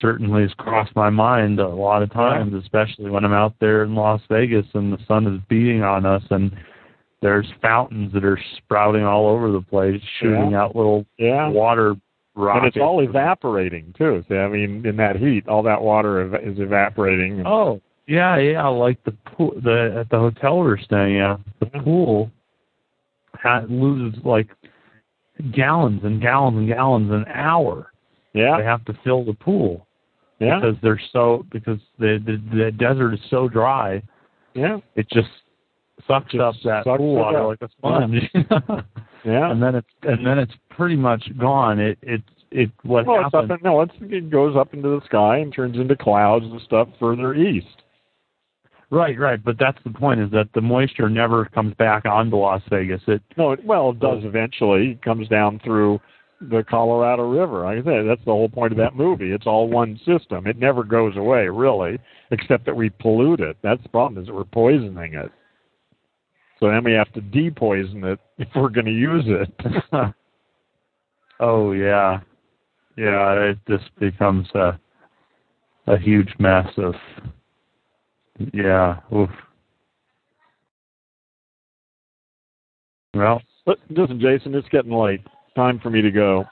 certainly 0.00 0.42
has 0.42 0.52
crossed 0.54 0.94
my 0.96 1.10
mind 1.10 1.60
a 1.60 1.68
lot 1.68 2.02
of 2.02 2.12
times, 2.12 2.54
especially 2.54 3.10
when 3.10 3.24
I'm 3.24 3.32
out 3.32 3.54
there 3.60 3.84
in 3.84 3.94
Las 3.94 4.20
Vegas 4.30 4.66
and 4.74 4.92
the 4.92 4.98
sun 5.06 5.26
is 5.26 5.40
beating 5.48 5.82
on 5.82 6.06
us 6.06 6.22
and 6.30 6.52
there's 7.22 7.46
fountains 7.60 8.12
that 8.14 8.24
are 8.24 8.40
sprouting 8.56 9.04
all 9.04 9.26
over 9.28 9.52
the 9.52 9.60
place, 9.60 10.00
shooting 10.18 10.54
out 10.54 10.74
little 10.74 11.04
Yeah. 11.18 11.48
water 11.48 11.94
rockets. 12.40 12.64
And 12.64 12.76
it's 12.76 12.82
all 12.82 13.00
evaporating 13.00 13.94
too. 13.96 14.24
See, 14.28 14.36
I 14.36 14.48
mean, 14.48 14.84
in 14.86 14.96
that 14.96 15.16
heat, 15.16 15.46
all 15.48 15.62
that 15.64 15.80
water 15.80 16.20
ev- 16.20 16.42
is 16.42 16.58
evaporating. 16.58 17.44
Oh, 17.46 17.80
yeah, 18.06 18.36
yeah, 18.38 18.66
like 18.66 19.02
the 19.04 19.12
pool, 19.12 19.52
the 19.62 19.98
at 20.00 20.10
the 20.10 20.18
hotel 20.18 20.58
we're 20.58 20.78
staying 20.78 21.20
at, 21.20 21.38
the 21.60 21.66
mm-hmm. 21.66 21.84
pool 21.84 22.30
ha 23.34 23.62
loses 23.68 24.18
like 24.24 24.48
gallons 25.52 26.00
and 26.04 26.20
gallons 26.20 26.58
and 26.58 26.68
gallons 26.68 27.10
an 27.10 27.24
hour. 27.32 27.92
Yeah, 28.32 28.56
they 28.58 28.64
have 28.64 28.84
to 28.86 28.98
fill 29.04 29.24
the 29.24 29.34
pool 29.34 29.86
yeah, 30.40 30.58
because 30.58 30.76
they're 30.82 31.00
so 31.12 31.46
because 31.52 31.78
the 31.98 32.18
the, 32.24 32.56
the 32.56 32.70
desert 32.72 33.14
is 33.14 33.20
so 33.28 33.48
dry. 33.48 34.02
yeah, 34.54 34.78
It 34.96 35.08
just 35.10 35.28
sucks 36.06 36.34
up 36.40 36.54
that 36.64 36.84
sucks 36.84 36.98
pool 36.98 37.16
water 37.16 37.38
up. 37.38 37.46
like 37.48 37.62
a 37.62 37.68
sponge. 37.76 38.30
yeah. 39.24 39.50
and 39.50 39.62
then 39.62 39.74
it's 39.74 39.88
and 40.02 40.26
then 40.26 40.38
it's 40.38 40.54
pretty 40.70 40.96
much 40.96 41.22
gone. 41.38 41.78
It 41.78 41.98
it 42.02 42.22
it 42.50 42.70
what 42.82 43.06
well, 43.06 43.20
it's 43.20 43.34
up 43.34 43.42
happens? 43.42 43.60
in, 43.62 43.64
no, 43.64 43.80
it's, 43.82 43.94
it 44.00 44.30
goes 44.30 44.56
up 44.56 44.74
into 44.74 44.88
the 44.88 45.00
sky 45.06 45.38
and 45.38 45.52
turns 45.52 45.76
into 45.76 45.96
clouds 45.96 46.44
and 46.44 46.60
stuff 46.62 46.88
further 46.98 47.34
east. 47.34 47.66
Right, 48.90 49.16
right. 49.18 49.42
But 49.42 49.56
that's 49.58 49.78
the 49.84 49.90
point 49.90 50.20
is 50.20 50.30
that 50.32 50.48
the 50.52 50.60
moisture 50.60 51.08
never 51.08 51.44
comes 51.46 51.74
back 51.74 52.06
onto 52.06 52.36
Las 52.36 52.62
Vegas. 52.70 53.00
It 53.06 53.22
No, 53.36 53.52
it, 53.52 53.64
well, 53.64 53.90
it 53.90 54.00
does 54.00 54.20
oh. 54.24 54.28
eventually. 54.28 54.92
It 54.92 55.02
comes 55.02 55.28
down 55.28 55.60
through 55.64 56.00
the 56.40 56.64
Colorado 56.68 57.30
River. 57.30 57.64
Like 57.64 57.78
I 57.78 57.84
said, 57.84 58.08
that's 58.08 58.24
the 58.24 58.32
whole 58.32 58.48
point 58.48 58.72
of 58.72 58.78
that 58.78 58.96
movie. 58.96 59.30
It's 59.30 59.46
all 59.46 59.68
one 59.68 60.00
system. 60.04 60.46
It 60.46 60.58
never 60.58 60.82
goes 60.82 61.16
away, 61.16 61.48
really, 61.48 61.98
except 62.30 62.66
that 62.66 62.74
we 62.74 62.90
pollute 62.90 63.40
it. 63.40 63.56
That's 63.62 63.82
the 63.82 63.90
problem 63.90 64.20
is 64.20 64.26
that 64.26 64.34
we're 64.34 64.44
poisoning 64.44 65.14
it. 65.14 65.30
So 66.60 66.68
then 66.68 66.84
we 66.84 66.92
have 66.92 67.10
to 67.14 67.20
depoison 67.22 68.04
it 68.12 68.20
if 68.38 68.48
we're 68.54 68.68
going 68.68 68.86
to 68.86 68.92
use 68.92 69.24
it. 69.26 69.50
oh 71.40 71.72
yeah, 71.72 72.20
yeah. 72.96 73.32
It 73.34 73.58
just 73.68 73.90
becomes 73.98 74.46
a 74.54 74.78
a 75.86 75.98
huge 75.98 76.32
mess 76.38 76.66
of 76.76 76.94
yeah. 78.52 79.00
Oof. 79.14 79.30
Well, 83.14 83.42
listen, 83.90 84.20
Jason, 84.20 84.54
it's 84.54 84.68
getting 84.68 84.92
late. 84.92 85.20
Time 85.56 85.80
for 85.80 85.90
me 85.90 86.00
to 86.00 86.10
go. 86.12 86.44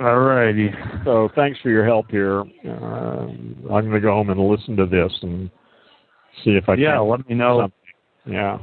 all 0.00 0.18
righty. 0.20 0.70
So 1.04 1.28
thanks 1.34 1.58
for 1.60 1.70
your 1.70 1.84
help 1.84 2.10
here. 2.10 2.40
Uh, 2.66 3.26
I'm 3.26 3.66
going 3.68 3.90
to 3.90 4.00
go 4.00 4.12
home 4.12 4.30
and 4.30 4.38
listen 4.40 4.76
to 4.76 4.86
this 4.86 5.12
and 5.22 5.50
see 6.44 6.50
if 6.52 6.68
I 6.68 6.74
Yeah, 6.74 6.98
can. 6.98 7.08
let 7.08 7.28
me 7.28 7.34
know. 7.34 7.68
Yeah. 8.24 8.58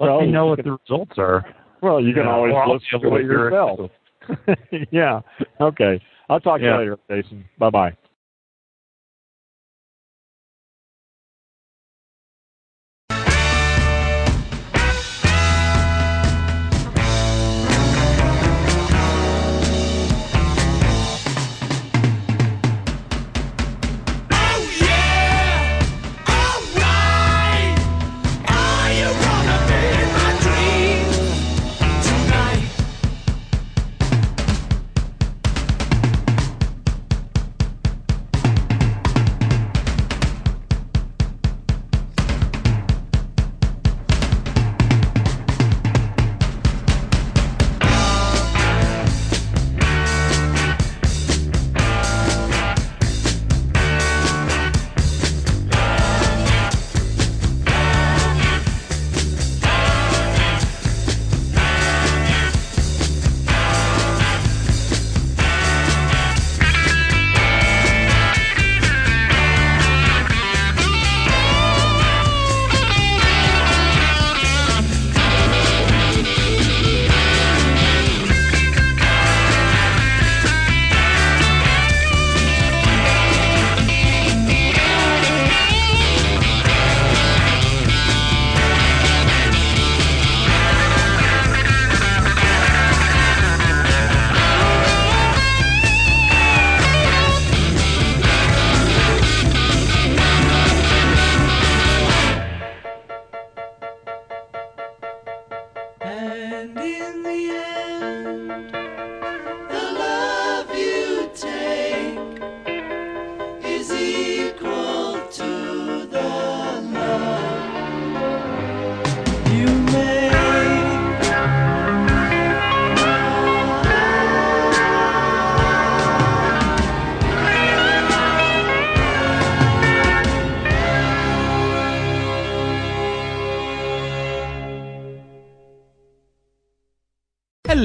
Let 0.00 0.06
Well, 0.10 0.20
me 0.22 0.30
know 0.32 0.46
what 0.46 0.56
can- 0.58 0.66
the 0.72 0.78
results 0.88 1.18
are. 1.18 1.44
Well, 1.82 2.00
you 2.00 2.14
can 2.14 2.24
Yeah, 2.24 2.32
always 2.32 2.54
I'll 2.54 2.72
listen 2.74 3.00
be 3.00 3.06
it 3.08 3.10
to 3.10 3.16
hear 3.18 3.48
it. 3.48 3.52
yourself. 3.52 3.90
yeah. 4.90 5.20
Okay. 5.60 6.00
I'll 6.28 6.40
talk 6.40 6.60
to 6.60 6.66
you 6.66 6.76
later, 6.76 6.98
Jason. 7.08 7.44
Bye 7.58 7.70
bye. 7.70 7.96